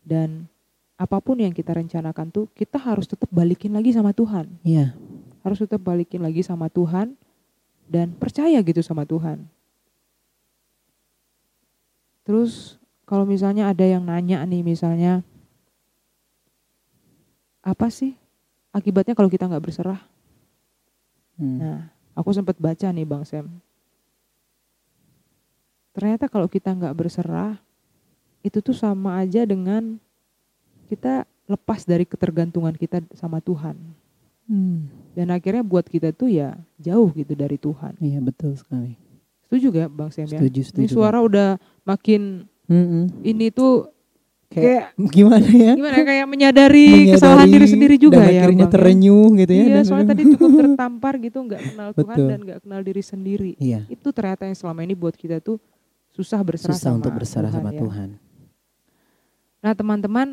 Dan 0.00 0.48
apa 0.96 1.20
pun 1.20 1.36
yang 1.36 1.52
kita 1.52 1.76
rencanakan 1.76 2.32
tuh 2.32 2.48
kita 2.56 2.80
harus 2.80 3.04
tetap 3.04 3.28
balikin 3.28 3.76
lagi 3.76 3.92
sama 3.92 4.16
Tuhan. 4.16 4.48
Iya. 4.64 4.96
Harus 5.44 5.60
tetap 5.60 5.84
balikin 5.84 6.24
lagi 6.24 6.40
sama 6.40 6.72
Tuhan 6.72 7.12
dan 7.90 8.16
percaya 8.16 8.56
gitu 8.64 8.80
sama 8.80 9.04
Tuhan. 9.04 9.44
Terus 12.22 12.78
kalau 13.04 13.26
misalnya 13.26 13.68
ada 13.68 13.84
yang 13.84 14.06
nanya 14.06 14.40
nih 14.46 14.62
misalnya 14.62 15.26
apa 17.62 17.86
sih 17.88 18.18
akibatnya 18.74 19.14
kalau 19.14 19.30
kita 19.30 19.46
nggak 19.46 19.64
berserah? 19.64 20.00
Hmm. 21.38 21.58
Nah, 21.58 21.78
aku 22.18 22.34
sempat 22.34 22.58
baca 22.58 22.90
nih 22.90 23.06
Bang 23.06 23.24
Sam. 23.24 23.48
Ternyata 25.94 26.26
kalau 26.26 26.50
kita 26.50 26.74
nggak 26.74 26.96
berserah 26.96 27.56
itu 28.42 28.58
tuh 28.58 28.74
sama 28.74 29.22
aja 29.22 29.46
dengan 29.46 29.96
kita 30.90 31.24
lepas 31.46 31.86
dari 31.86 32.02
ketergantungan 32.02 32.74
kita 32.74 33.00
sama 33.14 33.38
Tuhan. 33.38 33.78
Hmm. 34.50 34.90
Dan 35.14 35.30
akhirnya 35.30 35.62
buat 35.62 35.86
kita 35.86 36.10
tuh 36.10 36.32
ya 36.32 36.58
jauh 36.82 37.08
gitu 37.14 37.32
dari 37.38 37.56
Tuhan. 37.56 37.94
Iya 38.02 38.18
betul 38.18 38.58
sekali. 38.58 38.98
Setuju 39.46 39.68
gak 39.68 39.90
Bang 39.92 40.08
Sam 40.08 40.24
ya? 40.32 40.40
Setuju, 40.40 40.60
setuju. 40.64 40.80
Ini 40.80 40.88
suara 40.88 41.20
udah 41.20 41.60
makin 41.84 42.48
mm-hmm. 42.72 43.02
ini 43.20 43.52
tuh 43.52 43.92
kayak, 44.52 44.84
gimana 45.16 45.48
ya? 45.48 45.72
Gimana 45.74 45.96
kayak 46.04 46.26
menyadari, 46.28 46.86
menyadari 46.88 47.14
kesalahan 47.16 47.48
diri 47.48 47.66
sendiri 47.66 47.96
juga 47.96 48.20
dan 48.20 48.28
ya. 48.28 48.40
akhirnya 48.44 48.66
bang, 48.66 48.72
ya? 48.72 48.74
terenyuh 48.76 49.28
gitu 49.40 49.52
ya. 49.52 49.64
Iya, 49.64 49.80
soalnya 49.88 50.08
tadi 50.12 50.22
cukup 50.36 50.50
tertampar 50.62 51.14
gitu, 51.18 51.38
nggak 51.42 51.60
kenal 51.72 51.88
Tuhan 51.96 52.18
dan 52.28 52.40
nggak 52.44 52.58
kenal 52.62 52.80
diri 52.84 53.02
sendiri. 53.02 53.52
Iya. 53.56 53.80
Itu 53.88 54.08
ternyata 54.12 54.44
yang 54.46 54.56
selama 54.56 54.80
ini 54.84 54.94
buat 54.94 55.16
kita 55.16 55.40
tuh 55.40 55.56
susah 56.12 56.40
berserah 56.44 56.76
susah 56.76 56.92
sama 56.92 56.98
untuk 57.00 57.12
berserah 57.16 57.50
Tuhan, 57.50 57.58
sama 57.64 57.70
ya. 57.72 57.80
Tuhan. 57.80 58.08
Nah 59.62 59.72
teman-teman, 59.72 60.28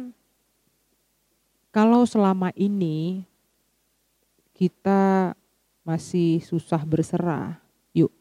kalau 1.72 2.02
selama 2.04 2.50
ini 2.58 3.24
kita 4.58 5.34
masih 5.88 6.44
susah 6.44 6.84
berserah, 6.84 7.62
yuk 7.96 8.12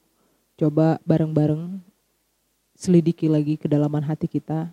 coba 0.54 1.02
bareng-bareng 1.02 1.82
selidiki 2.78 3.26
lagi 3.26 3.58
kedalaman 3.58 4.06
hati 4.06 4.30
kita. 4.30 4.70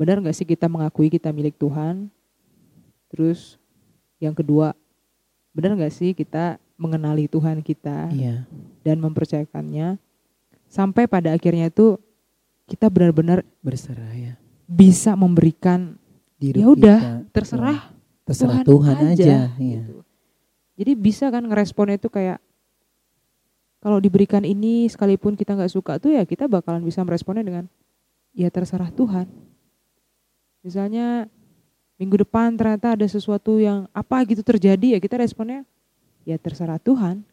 Benar 0.00 0.24
nggak 0.24 0.32
sih 0.32 0.48
kita 0.48 0.64
mengakui 0.64 1.12
kita 1.12 1.28
milik 1.28 1.60
Tuhan? 1.60 2.08
Terus 3.12 3.60
yang 4.16 4.32
kedua, 4.32 4.72
benar 5.52 5.76
nggak 5.76 5.92
sih 5.92 6.16
kita 6.16 6.56
mengenali 6.80 7.28
Tuhan 7.28 7.60
kita 7.60 8.08
iya. 8.16 8.48
dan 8.80 8.96
mempercayakannya 8.96 10.00
sampai 10.72 11.04
pada 11.04 11.36
akhirnya 11.36 11.68
itu 11.68 12.00
kita 12.64 12.88
benar-benar 12.88 13.44
berserah 13.60 14.16
ya. 14.16 14.34
Bisa 14.64 15.12
memberikan 15.12 16.00
diri 16.40 16.64
ya 16.64 16.72
udah 16.72 17.00
terserah 17.36 17.92
terserah 18.24 18.64
Tuhan, 18.64 18.96
Tuhan 18.96 18.96
aja. 19.04 19.12
aja 19.12 19.38
iya. 19.60 19.84
gitu. 19.84 20.00
Jadi 20.80 20.92
bisa 20.96 21.28
kan 21.28 21.44
ngeresponnya 21.44 22.00
itu 22.00 22.08
kayak 22.08 22.40
kalau 23.84 24.00
diberikan 24.00 24.48
ini 24.48 24.88
sekalipun 24.88 25.36
kita 25.36 25.52
nggak 25.52 25.72
suka 25.76 26.00
tuh 26.00 26.16
ya 26.16 26.24
kita 26.24 26.48
bakalan 26.48 26.80
bisa 26.80 27.04
meresponnya 27.04 27.44
dengan 27.44 27.68
ya 28.32 28.48
terserah 28.48 28.88
Tuhan. 28.88 29.28
Misalnya 30.60 31.28
minggu 32.00 32.24
depan 32.24 32.56
ternyata 32.56 32.96
ada 32.96 33.06
sesuatu 33.08 33.60
yang 33.60 33.84
apa 33.92 34.24
gitu 34.24 34.40
terjadi 34.40 34.96
ya 34.96 34.98
kita 35.00 35.20
responnya 35.20 35.68
ya 36.24 36.36
terserah 36.40 36.80
Tuhan 36.80 37.24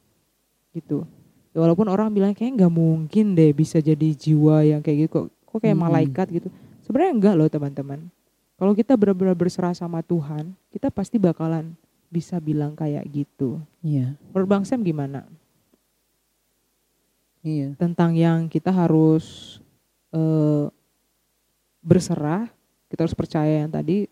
gitu. 0.75 1.07
Ya, 1.55 1.63
walaupun 1.63 1.89
orang 1.89 2.13
bilang 2.13 2.35
kayak 2.37 2.53
nggak 2.53 2.73
mungkin 2.73 3.33
deh 3.33 3.49
bisa 3.55 3.81
jadi 3.81 4.13
jiwa 4.13 4.61
yang 4.61 4.81
kayak 4.83 5.07
gitu 5.07 5.09
kok, 5.09 5.25
kok 5.47 5.59
kayak 5.63 5.73
hmm. 5.73 5.85
malaikat 5.89 6.27
gitu. 6.29 6.47
Sebenarnya 6.85 7.11
enggak 7.17 7.33
loh 7.35 7.49
teman-teman. 7.49 7.99
Kalau 8.57 8.73
kita 8.73 8.97
benar-benar 8.97 9.37
berserah 9.37 9.73
sama 9.77 10.01
Tuhan, 10.01 10.55
kita 10.73 10.89
pasti 10.89 11.21
bakalan 11.21 11.77
bisa 12.09 12.39
bilang 12.41 12.73
kayak 12.73 13.05
gitu. 13.11 13.61
Iya. 13.85 14.17
Menurut 14.33 14.49
Bang 14.49 14.63
Sam 14.65 14.81
gimana? 14.81 15.27
Iya. 17.45 17.77
Tentang 17.77 18.17
yang 18.17 18.49
kita 18.49 18.73
harus 18.73 19.57
uh, 20.09 20.73
berserah, 21.85 22.49
kita 22.87 23.07
harus 23.07 23.17
percaya 23.17 23.63
yang 23.63 23.71
tadi 23.71 24.07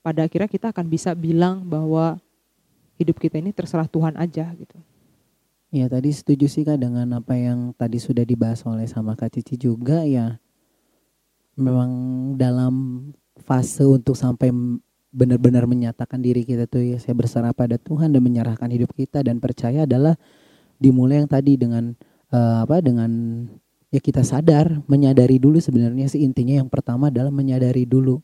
pada 0.00 0.24
akhirnya 0.24 0.48
kita 0.48 0.72
akan 0.72 0.86
bisa 0.88 1.12
bilang 1.12 1.64
bahwa 1.64 2.16
hidup 3.00 3.16
kita 3.16 3.40
ini 3.40 3.52
terserah 3.52 3.88
Tuhan 3.88 4.16
aja 4.16 4.48
gitu. 4.56 4.76
Ya 5.70 5.86
tadi 5.86 6.10
setuju 6.10 6.50
sih 6.50 6.66
kak 6.66 6.82
dengan 6.82 7.06
apa 7.14 7.38
yang 7.38 7.70
tadi 7.78 8.02
sudah 8.02 8.26
dibahas 8.26 8.66
oleh 8.66 8.90
sama 8.90 9.14
Kak 9.14 9.38
Cici 9.38 9.54
juga 9.54 10.02
ya. 10.02 10.34
Memang 11.54 11.90
dalam 12.34 13.06
fase 13.38 13.86
untuk 13.86 14.18
sampai 14.18 14.50
benar-benar 15.10 15.70
menyatakan 15.70 16.18
diri 16.18 16.42
kita 16.42 16.66
tuh 16.66 16.82
ya 16.86 16.98
saya 16.98 17.14
berserah 17.14 17.54
pada 17.54 17.78
Tuhan 17.78 18.10
dan 18.10 18.22
menyerahkan 18.22 18.70
hidup 18.70 18.94
kita 18.94 19.22
dan 19.22 19.38
percaya 19.38 19.86
adalah 19.86 20.18
dimulai 20.78 21.22
yang 21.22 21.30
tadi 21.30 21.54
dengan 21.58 21.94
uh, 22.30 22.66
apa 22.66 22.82
dengan 22.82 23.10
ya 23.90 23.98
kita 23.98 24.22
sadar 24.22 24.82
menyadari 24.86 25.42
dulu 25.42 25.58
sebenarnya 25.58 26.06
sih 26.06 26.22
intinya 26.22 26.62
yang 26.62 26.70
pertama 26.70 27.10
adalah 27.10 27.34
menyadari 27.34 27.84
dulu 27.84 28.22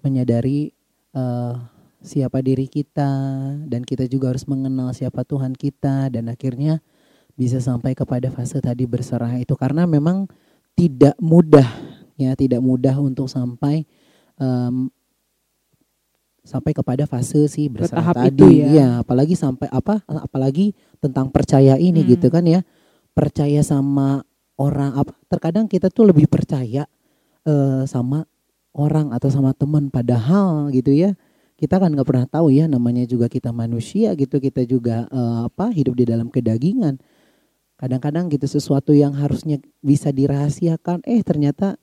menyadari 0.00 0.70
uh, 1.12 1.58
siapa 2.00 2.40
diri 2.40 2.64
kita 2.70 3.10
dan 3.68 3.84
kita 3.84 4.08
juga 4.08 4.32
harus 4.32 4.48
mengenal 4.48 4.96
siapa 4.96 5.26
Tuhan 5.26 5.52
kita 5.52 6.08
dan 6.08 6.32
akhirnya 6.32 6.80
bisa 7.36 7.60
sampai 7.60 7.92
kepada 7.92 8.32
fase 8.32 8.62
tadi 8.62 8.88
berserah 8.88 9.36
itu 9.36 9.52
karena 9.58 9.84
memang 9.84 10.30
tidak 10.72 11.18
mudah 11.20 11.66
ya 12.16 12.32
tidak 12.38 12.64
mudah 12.64 12.96
untuk 12.96 13.28
sampai 13.28 13.84
um, 14.40 14.88
sampai 16.40 16.72
kepada 16.72 17.04
fase 17.04 17.52
si 17.52 17.68
berserah 17.68 18.16
tadi 18.16 18.32
itu 18.32 18.46
ya. 18.64 18.68
ya 18.72 18.88
apalagi 19.04 19.36
sampai 19.36 19.68
apa 19.68 20.00
apalagi 20.08 20.72
tentang 21.02 21.28
percaya 21.28 21.76
ini 21.76 22.00
hmm. 22.00 22.08
gitu 22.16 22.32
kan 22.32 22.44
ya 22.48 22.64
percaya 23.12 23.60
sama 23.60 24.24
orang 24.60 24.92
apa 24.92 25.16
terkadang 25.32 25.64
kita 25.64 25.88
tuh 25.88 26.12
lebih 26.12 26.28
percaya 26.28 26.84
uh, 27.48 27.88
sama 27.88 28.28
orang 28.76 29.16
atau 29.16 29.32
sama 29.32 29.56
teman. 29.56 29.88
Padahal 29.88 30.68
gitu 30.68 30.92
ya 30.92 31.16
kita 31.56 31.80
kan 31.80 31.92
nggak 31.92 32.08
pernah 32.08 32.26
tahu 32.28 32.52
ya 32.52 32.68
namanya 32.68 33.08
juga 33.08 33.32
kita 33.32 33.50
manusia 33.56 34.12
gitu. 34.12 34.36
Kita 34.36 34.60
juga 34.68 35.08
uh, 35.08 35.48
apa 35.48 35.72
hidup 35.72 35.96
di 35.96 36.04
dalam 36.04 36.28
kedagingan. 36.28 37.00
Kadang-kadang 37.80 38.28
gitu 38.28 38.44
sesuatu 38.44 38.92
yang 38.92 39.16
harusnya 39.16 39.56
bisa 39.80 40.12
dirahasiakan 40.12 41.00
eh 41.08 41.24
ternyata 41.24 41.80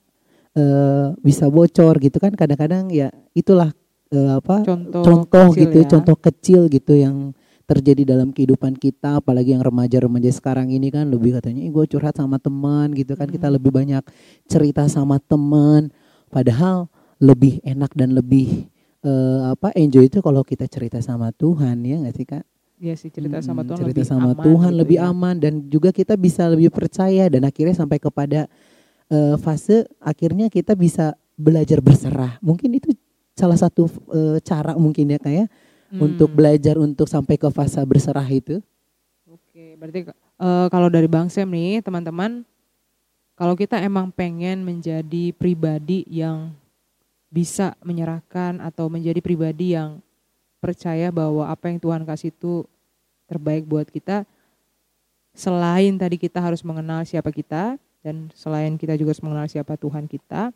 uh, 0.54 1.18
bisa 1.18 1.50
bocor 1.50 1.98
gitu 1.98 2.22
kan. 2.22 2.30
Kadang-kadang 2.38 2.94
ya 2.94 3.10
itulah 3.34 3.74
uh, 4.14 4.38
apa 4.38 4.62
contoh, 4.62 5.02
contoh 5.02 5.46
gitu 5.58 5.78
ya. 5.82 5.86
contoh 5.90 6.16
kecil 6.16 6.70
gitu 6.70 6.94
yang 6.94 7.34
terjadi 7.68 8.16
dalam 8.16 8.32
kehidupan 8.32 8.80
kita 8.80 9.20
apalagi 9.20 9.52
yang 9.52 9.60
remaja-remaja 9.60 10.32
sekarang 10.32 10.72
ini 10.72 10.88
kan 10.88 11.04
lebih 11.12 11.36
katanya 11.36 11.68
gue 11.68 11.84
curhat 11.84 12.16
sama 12.16 12.40
teman 12.40 12.96
gitu 12.96 13.12
kan. 13.12 13.28
Hmm. 13.28 13.34
kita 13.36 13.52
lebih 13.52 13.68
banyak 13.68 14.00
cerita 14.48 14.88
sama 14.88 15.20
teman. 15.20 15.92
Padahal 16.32 16.88
lebih 17.20 17.60
enak 17.60 17.92
dan 17.92 18.16
lebih 18.16 18.72
uh, 19.04 19.52
apa 19.52 19.76
enjoy 19.76 20.08
itu 20.08 20.24
kalau 20.24 20.40
kita 20.40 20.64
cerita 20.64 20.96
sama 21.04 21.28
Tuhan 21.36 21.84
ya 21.84 22.00
nggak 22.00 22.14
sih 22.16 22.24
kak? 22.24 22.44
Iya 22.78 22.94
sih 22.96 23.10
cerita 23.12 23.42
sama 23.44 23.66
Tuhan 23.68 23.84
cerita 23.84 23.92
lebih 24.00 24.06
sama 24.06 24.30
aman 24.32 24.44
Tuhan 24.48 24.72
gitu 24.72 24.80
lebih 24.80 24.98
ya. 25.02 25.10
aman 25.12 25.34
dan 25.36 25.52
juga 25.68 25.90
kita 25.92 26.14
bisa 26.16 26.48
lebih 26.48 26.72
percaya 26.72 27.28
dan 27.28 27.44
akhirnya 27.44 27.76
sampai 27.76 27.98
kepada 28.00 28.48
uh, 29.12 29.36
fase 29.36 29.84
akhirnya 30.00 30.48
kita 30.48 30.72
bisa 30.72 31.12
belajar 31.36 31.84
berserah. 31.84 32.40
Mungkin 32.40 32.80
itu 32.80 32.96
salah 33.36 33.60
satu 33.60 33.92
uh, 34.08 34.40
cara 34.40 34.72
mungkin 34.78 35.12
ya 35.12 35.20
kayak 35.20 35.46
hmm. 35.90 36.00
untuk 36.00 36.30
belajar 36.32 36.76
untuk 36.76 37.08
sampai 37.08 37.36
ke 37.36 37.48
fase 37.52 37.80
berserah 37.84 38.26
itu. 38.28 38.60
Oke, 39.28 39.76
berarti 39.76 40.08
uh, 40.40 40.66
kalau 40.68 40.88
dari 40.88 41.08
Bang 41.08 41.28
Sem 41.28 41.48
nih, 41.48 41.80
teman-teman 41.84 42.44
kalau 43.38 43.54
kita 43.54 43.78
emang 43.78 44.10
pengen 44.10 44.66
menjadi 44.66 45.30
pribadi 45.36 46.02
yang 46.10 46.50
bisa 47.28 47.76
menyerahkan 47.84 48.58
atau 48.64 48.88
menjadi 48.88 49.20
pribadi 49.20 49.76
yang 49.76 50.00
percaya 50.58 51.12
bahwa 51.12 51.46
apa 51.46 51.70
yang 51.70 51.78
Tuhan 51.78 52.02
kasih 52.02 52.34
itu 52.34 52.66
terbaik 53.28 53.68
buat 53.68 53.86
kita 53.86 54.24
selain 55.36 55.94
tadi 55.94 56.18
kita 56.18 56.42
harus 56.42 56.64
mengenal 56.66 57.06
siapa 57.06 57.30
kita 57.30 57.78
dan 58.02 58.26
selain 58.34 58.74
kita 58.74 58.98
juga 58.98 59.14
harus 59.14 59.22
mengenal 59.22 59.46
siapa 59.46 59.78
Tuhan 59.78 60.10
kita 60.10 60.50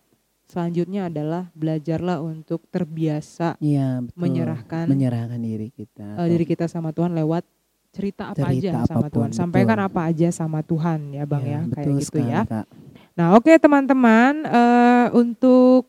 selanjutnya 0.50 1.08
adalah 1.08 1.48
belajarlah 1.52 2.18
untuk 2.22 2.62
terbiasa 2.68 3.56
Iya, 3.58 4.02
betul. 4.04 4.18
menyerahkan 4.18 4.84
menyerahkan 4.88 5.40
diri 5.40 5.68
kita. 5.70 6.18
uh, 6.18 6.28
diri 6.28 6.44
kita 6.44 6.66
sama 6.66 6.90
Tuhan 6.92 7.14
lewat 7.16 7.44
cerita 7.92 8.32
apa 8.32 8.48
Cerita 8.48 8.80
aja 8.80 8.88
sama 8.88 8.96
apa 9.04 9.08
pun, 9.08 9.14
Tuhan 9.20 9.30
sampaikan 9.36 9.76
betul. 9.76 9.88
apa 9.92 10.00
aja 10.08 10.28
sama 10.32 10.60
Tuhan 10.64 11.00
ya 11.12 11.24
Bang 11.28 11.44
ya, 11.44 11.60
kayak 11.60 11.68
betul 11.68 11.92
gitu 12.00 12.08
sekali, 12.08 12.32
ya 12.32 12.40
Kak. 12.48 12.66
Nah, 13.12 13.26
oke 13.36 13.52
teman-teman, 13.60 14.32
eh, 14.48 15.06
untuk 15.12 15.84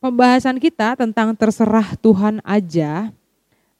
pembahasan 0.00 0.56
kita 0.56 0.96
tentang 0.96 1.36
terserah 1.36 1.92
Tuhan 2.00 2.40
aja, 2.40 3.12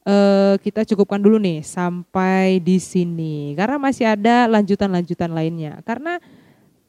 eh, 0.04 0.54
kita 0.60 0.84
cukupkan 0.84 1.16
dulu 1.16 1.40
nih 1.40 1.64
sampai 1.64 2.60
di 2.60 2.76
sini, 2.76 3.56
karena 3.56 3.80
masih 3.80 4.04
ada 4.12 4.44
lanjutan-lanjutan 4.52 5.32
lainnya. 5.32 5.80
Karena 5.88 6.20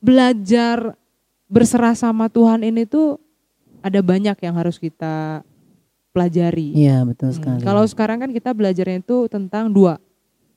belajar 0.04 1.00
berserah 1.50 1.98
sama 1.98 2.30
Tuhan 2.30 2.62
ini 2.62 2.86
tuh 2.86 3.18
ada 3.82 4.00
banyak 4.00 4.38
yang 4.38 4.56
harus 4.56 4.78
kita 4.78 5.42
pelajari. 6.12 6.74
Iya, 6.74 7.02
betul 7.04 7.32
Hmm, 7.32 7.38
sekali. 7.38 7.62
Kalau 7.62 7.84
sekarang 7.84 8.18
kan 8.20 8.30
kita 8.30 8.54
belajarnya 8.54 9.00
itu 9.00 9.26
tentang 9.28 9.68
dua, 9.68 9.98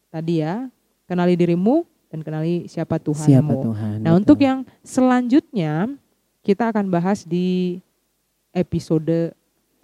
tadi 0.08 0.40
ya, 0.40 0.68
kenali 1.04 1.32
dirimu 1.32 1.82
dan 2.08 2.20
kenali 2.20 2.66
siapa 2.66 2.96
Tuhanmu. 2.96 3.24
siapa 3.24 3.52
Tuhan? 3.54 3.96
Nah, 4.00 4.12
betul. 4.12 4.20
untuk 4.20 4.38
yang 4.38 4.58
selanjutnya 4.82 5.88
kita 6.40 6.68
akan 6.68 6.88
bahas 6.88 7.22
di 7.22 7.80
episode 8.52 9.32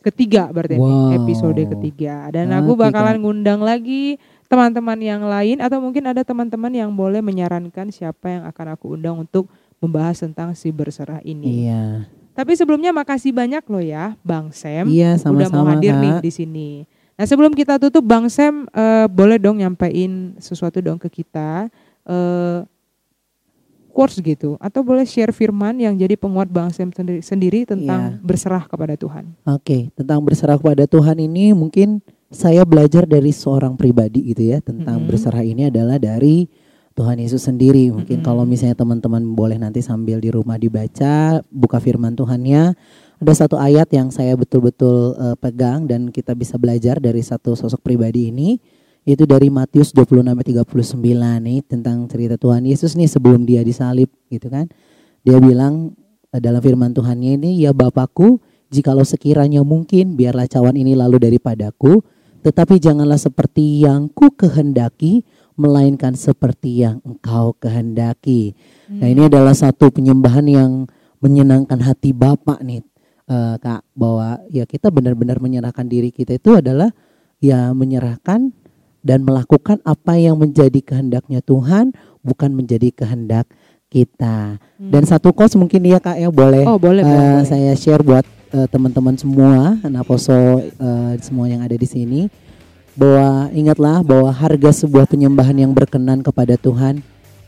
ketiga 0.01 0.49
berarti 0.49 0.77
ini, 0.77 0.85
Wow. 0.85 1.17
episode 1.17 1.61
ketiga. 1.69 2.29
Dan 2.31 2.51
aku 2.51 2.75
Oke, 2.75 2.83
bakalan 2.85 3.19
ngundang 3.19 3.61
lagi 3.61 4.17
teman-teman 4.47 4.97
yang 4.97 5.23
lain 5.23 5.61
atau 5.61 5.79
mungkin 5.79 6.05
ada 6.05 6.25
teman-teman 6.25 6.73
yang 6.73 6.91
boleh 6.91 7.21
menyarankan 7.21 7.93
siapa 7.93 8.27
yang 8.31 8.43
akan 8.45 8.67
aku 8.73 8.97
undang 8.97 9.21
untuk 9.21 9.45
membahas 9.79 10.19
tentang 10.19 10.53
si 10.53 10.69
berserah 10.69 11.23
ini. 11.23 11.67
Iya. 11.67 12.07
Tapi 12.35 12.55
sebelumnya 12.55 12.95
makasih 12.95 13.35
banyak 13.35 13.67
loh 13.67 13.83
ya 13.83 14.15
Bang 14.23 14.55
Sam 14.55 14.87
Iya, 14.87 15.19
udah 15.19 15.49
mau 15.51 15.67
hadir 15.67 15.91
nih 15.93 16.23
di 16.23 16.31
sini. 16.31 16.71
Nah 17.19 17.27
sebelum 17.27 17.51
kita 17.51 17.83
tutup 17.83 18.07
Bang 18.07 18.31
Sam 18.31 18.71
eh, 18.71 19.07
boleh 19.07 19.43
dong 19.43 19.59
nyampein 19.59 20.39
sesuatu 20.39 20.79
dong 20.79 20.97
ke 20.97 21.11
kita 21.11 21.67
eh 22.07 22.63
quotes 23.91 24.23
gitu 24.23 24.55
atau 24.63 24.87
boleh 24.87 25.03
share 25.03 25.35
firman 25.35 25.75
yang 25.75 25.99
jadi 25.99 26.15
penguat 26.15 26.47
Bang 26.47 26.71
Sam 26.71 26.95
sendiri, 26.95 27.19
sendiri 27.19 27.61
tentang 27.67 28.15
Iya. 28.15 28.23
berserah 28.23 28.63
kepada 28.63 28.95
Tuhan. 28.95 29.35
Oke, 29.43 29.91
tentang 29.99 30.23
berserah 30.23 30.55
kepada 30.55 30.87
Tuhan 30.87 31.19
ini 31.19 31.51
mungkin 31.51 31.99
saya 32.31 32.63
belajar 32.63 33.03
dari 33.03 33.35
seorang 33.35 33.75
pribadi 33.75 34.31
gitu 34.31 34.55
ya 34.55 34.63
tentang 34.63 35.03
Mhm. 35.03 35.07
berserah 35.11 35.43
ini 35.43 35.67
adalah 35.67 35.99
dari 35.99 36.47
Tuhan 36.99 37.23
Yesus 37.23 37.47
sendiri. 37.47 37.95
Mungkin 37.95 38.21
Mhm. 38.21 38.27
kalau 38.27 38.43
misalnya 38.43 38.75
teman-teman 38.75 39.23
boleh 39.39 39.55
nanti 39.55 39.79
sambil 39.79 40.19
di 40.19 40.35
rumah 40.35 40.59
dibaca, 40.59 41.39
buka 41.47 41.79
firman 41.79 42.19
Tuhannya, 42.19 42.75
ada 43.23 43.33
satu 43.35 43.55
ayat 43.55 43.87
yang 43.95 44.11
saya 44.11 44.35
betul-betul 44.35 45.15
eh, 45.15 45.37
pegang 45.39 45.87
dan 45.87 46.11
kita 46.11 46.35
bisa 46.35 46.59
belajar 46.59 46.99
dari 46.99 47.23
satu 47.23 47.55
sosok 47.55 47.83
pribadi 47.87 48.35
ini 48.35 48.59
itu 49.09 49.25
dari 49.25 49.49
Matius 49.49 49.95
26 49.95 50.37
ayat 50.37 50.47
39 50.53 51.41
nih 51.41 51.65
tentang 51.65 52.05
cerita 52.11 52.37
Tuhan 52.37 52.67
Yesus 52.67 52.93
nih 52.93 53.09
sebelum 53.09 53.47
dia 53.47 53.63
disalib 53.63 54.11
gitu 54.29 54.51
kan. 54.51 54.67
Dia 55.23 55.39
bilang 55.39 55.95
eh, 56.35 56.43
dalam 56.43 56.61
firman 56.61 56.93
Tuhannya 56.93 57.41
ini, 57.41 57.63
ya 57.63 57.73
Bapakku, 57.73 58.43
jikalau 58.69 59.07
sekiranya 59.07 59.65
mungkin 59.65 60.13
biarlah 60.13 60.45
cawan 60.45 60.77
ini 60.77 60.93
lalu 60.93 61.17
daripadaku, 61.17 62.05
tetapi 62.45 62.77
janganlah 62.79 63.17
seperti 63.17 63.83
yang 63.83 64.13
ku 64.13 64.29
kehendaki, 64.31 65.25
melainkan 65.59 66.15
seperti 66.15 66.87
yang 66.87 67.03
engkau 67.03 67.53
kehendaki. 67.59 68.55
Nah 68.89 69.11
ini 69.11 69.27
adalah 69.27 69.53
satu 69.53 69.91
penyembahan 69.91 70.47
yang 70.47 70.71
menyenangkan 71.19 71.83
hati 71.83 72.15
Bapak 72.15 72.63
nih 72.63 72.81
eh, 73.27 73.55
Kak, 73.59 73.83
bahwa 73.93 74.39
ya 74.49 74.65
kita 74.65 74.89
benar-benar 74.95 75.43
menyerahkan 75.43 75.85
diri 75.85 76.15
kita 76.15 76.39
itu 76.39 76.55
adalah 76.57 76.95
ya 77.43 77.75
menyerahkan 77.75 78.55
dan 79.03 79.23
melakukan 79.27 79.83
apa 79.83 80.19
yang 80.19 80.39
menjadi 80.39 80.79
kehendaknya 80.83 81.43
Tuhan, 81.43 81.95
bukan 82.23 82.51
menjadi 82.55 82.91
kehendak 82.95 83.47
kita. 83.89 84.59
Dan 84.77 85.03
satu 85.09 85.33
kos 85.33 85.57
mungkin 85.57 85.81
ya 85.87 85.99
Kak 85.99 86.19
ya 86.21 86.29
boleh 86.31 86.63
Hmm. 86.67 86.77
Oh 86.77 86.79
boleh, 86.79 87.03
Eh, 87.03 87.09
boleh, 87.09 87.45
saya 87.47 87.73
share 87.75 88.05
buat 88.05 88.23
eh, 88.53 88.67
teman-teman 88.69 89.17
semua, 89.17 89.77
Naposo 89.89 90.61
eh, 90.63 91.13
semua 91.25 91.49
yang 91.49 91.65
ada 91.65 91.75
di 91.75 91.89
sini, 91.89 92.29
bahwa 92.99 93.47
ingatlah 93.55 94.03
bahwa 94.03 94.31
harga 94.35 94.75
sebuah 94.83 95.07
penyembahan 95.07 95.55
yang 95.55 95.71
berkenan 95.71 96.19
kepada 96.19 96.59
Tuhan 96.59 96.99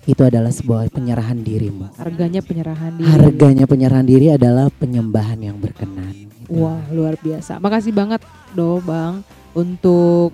itu 0.06 0.22
adalah 0.22 0.54
sebuah 0.54 0.94
penyerahan 0.94 1.42
dirimu. 1.42 1.90
Harganya 1.98 2.38
penyerahan 2.40 2.94
diri. 2.94 3.10
Harganya 3.10 3.64
penyerahan 3.66 4.06
diri 4.06 4.26
adalah 4.30 4.70
penyembahan 4.70 5.38
yang 5.42 5.58
berkenan. 5.58 6.14
Gitu. 6.14 6.54
Wah 6.54 6.78
luar 6.94 7.18
biasa. 7.18 7.58
Makasih 7.58 7.90
banget 7.90 8.22
do 8.54 8.78
Bang 8.86 9.26
untuk 9.50 10.30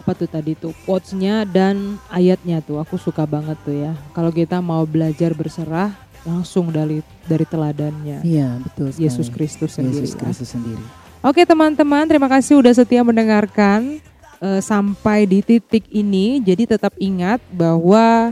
apa 0.00 0.14
tuh 0.14 0.30
tadi 0.30 0.54
tuh 0.54 0.70
quotes-nya 0.86 1.42
dan 1.42 1.98
ayatnya 2.08 2.62
tuh 2.62 2.80
aku 2.80 2.96
suka 2.96 3.28
banget 3.28 3.58
tuh 3.68 3.76
ya. 3.76 3.92
Kalau 4.16 4.32
kita 4.32 4.64
mau 4.64 4.88
belajar 4.88 5.36
berserah 5.36 5.92
langsung 6.26 6.74
dari 6.74 7.04
dari 7.28 7.46
teladannya 7.46 8.24
Iya 8.26 8.58
betul. 8.64 8.90
sekali. 8.90 9.04
Yesus 9.06 9.28
Kristus 9.30 9.70
sendiri. 9.76 10.02
Yesus 10.02 10.14
ya. 10.16 10.20
Kristus 10.24 10.50
sendiri. 10.56 11.05
Oke 11.26 11.42
teman-teman, 11.42 12.06
terima 12.06 12.30
kasih 12.30 12.62
udah 12.62 12.70
setia 12.70 13.02
mendengarkan 13.02 13.98
eh, 14.38 14.62
sampai 14.62 15.26
di 15.26 15.42
titik 15.42 15.82
ini. 15.90 16.38
Jadi 16.38 16.70
tetap 16.70 16.94
ingat 17.02 17.42
bahwa 17.50 18.30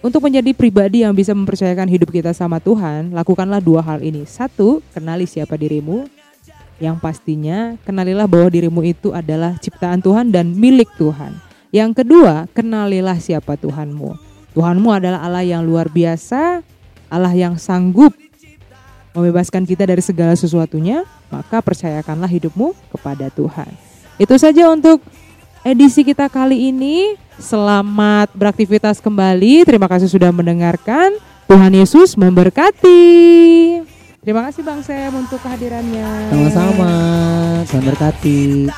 untuk 0.00 0.24
menjadi 0.24 0.56
pribadi 0.56 1.04
yang 1.04 1.12
bisa 1.12 1.36
mempercayakan 1.36 1.84
hidup 1.84 2.08
kita 2.08 2.32
sama 2.32 2.64
Tuhan, 2.64 3.12
lakukanlah 3.12 3.60
dua 3.60 3.84
hal 3.84 4.00
ini. 4.00 4.24
Satu, 4.24 4.80
kenali 4.96 5.28
siapa 5.28 5.60
dirimu. 5.60 6.08
Yang 6.80 6.96
pastinya, 6.96 7.76
kenalilah 7.84 8.24
bahwa 8.24 8.48
dirimu 8.48 8.80
itu 8.88 9.12
adalah 9.12 9.60
ciptaan 9.60 10.00
Tuhan 10.00 10.32
dan 10.32 10.48
milik 10.56 10.88
Tuhan. 10.96 11.36
Yang 11.76 12.00
kedua, 12.00 12.48
kenalilah 12.56 13.20
siapa 13.20 13.60
Tuhanmu. 13.60 14.16
Tuhanmu 14.56 14.88
adalah 14.96 15.20
Allah 15.28 15.44
yang 15.44 15.60
luar 15.60 15.92
biasa, 15.92 16.64
Allah 17.12 17.36
yang 17.36 17.60
sanggup 17.60 18.16
membebaskan 19.12 19.64
kita 19.64 19.88
dari 19.88 20.00
segala 20.04 20.34
sesuatunya, 20.36 21.04
maka 21.32 21.60
percayakanlah 21.64 22.28
hidupmu 22.28 22.72
kepada 22.92 23.28
Tuhan. 23.32 23.70
Itu 24.18 24.34
saja 24.36 24.68
untuk 24.72 25.00
edisi 25.62 26.02
kita 26.02 26.26
kali 26.26 26.70
ini. 26.72 27.14
Selamat 27.38 28.34
beraktivitas 28.34 28.98
kembali. 28.98 29.62
Terima 29.62 29.86
kasih 29.86 30.10
sudah 30.10 30.34
mendengarkan. 30.34 31.14
Tuhan 31.46 31.72
Yesus 31.72 32.18
memberkati. 32.18 33.00
Terima 34.20 34.44
kasih 34.50 34.60
Bang 34.66 34.82
Sam 34.84 35.14
untuk 35.16 35.40
kehadirannya. 35.40 36.34
Sama-sama. 36.34 36.92
Tuhan 37.64 37.84
berkati. 37.86 38.68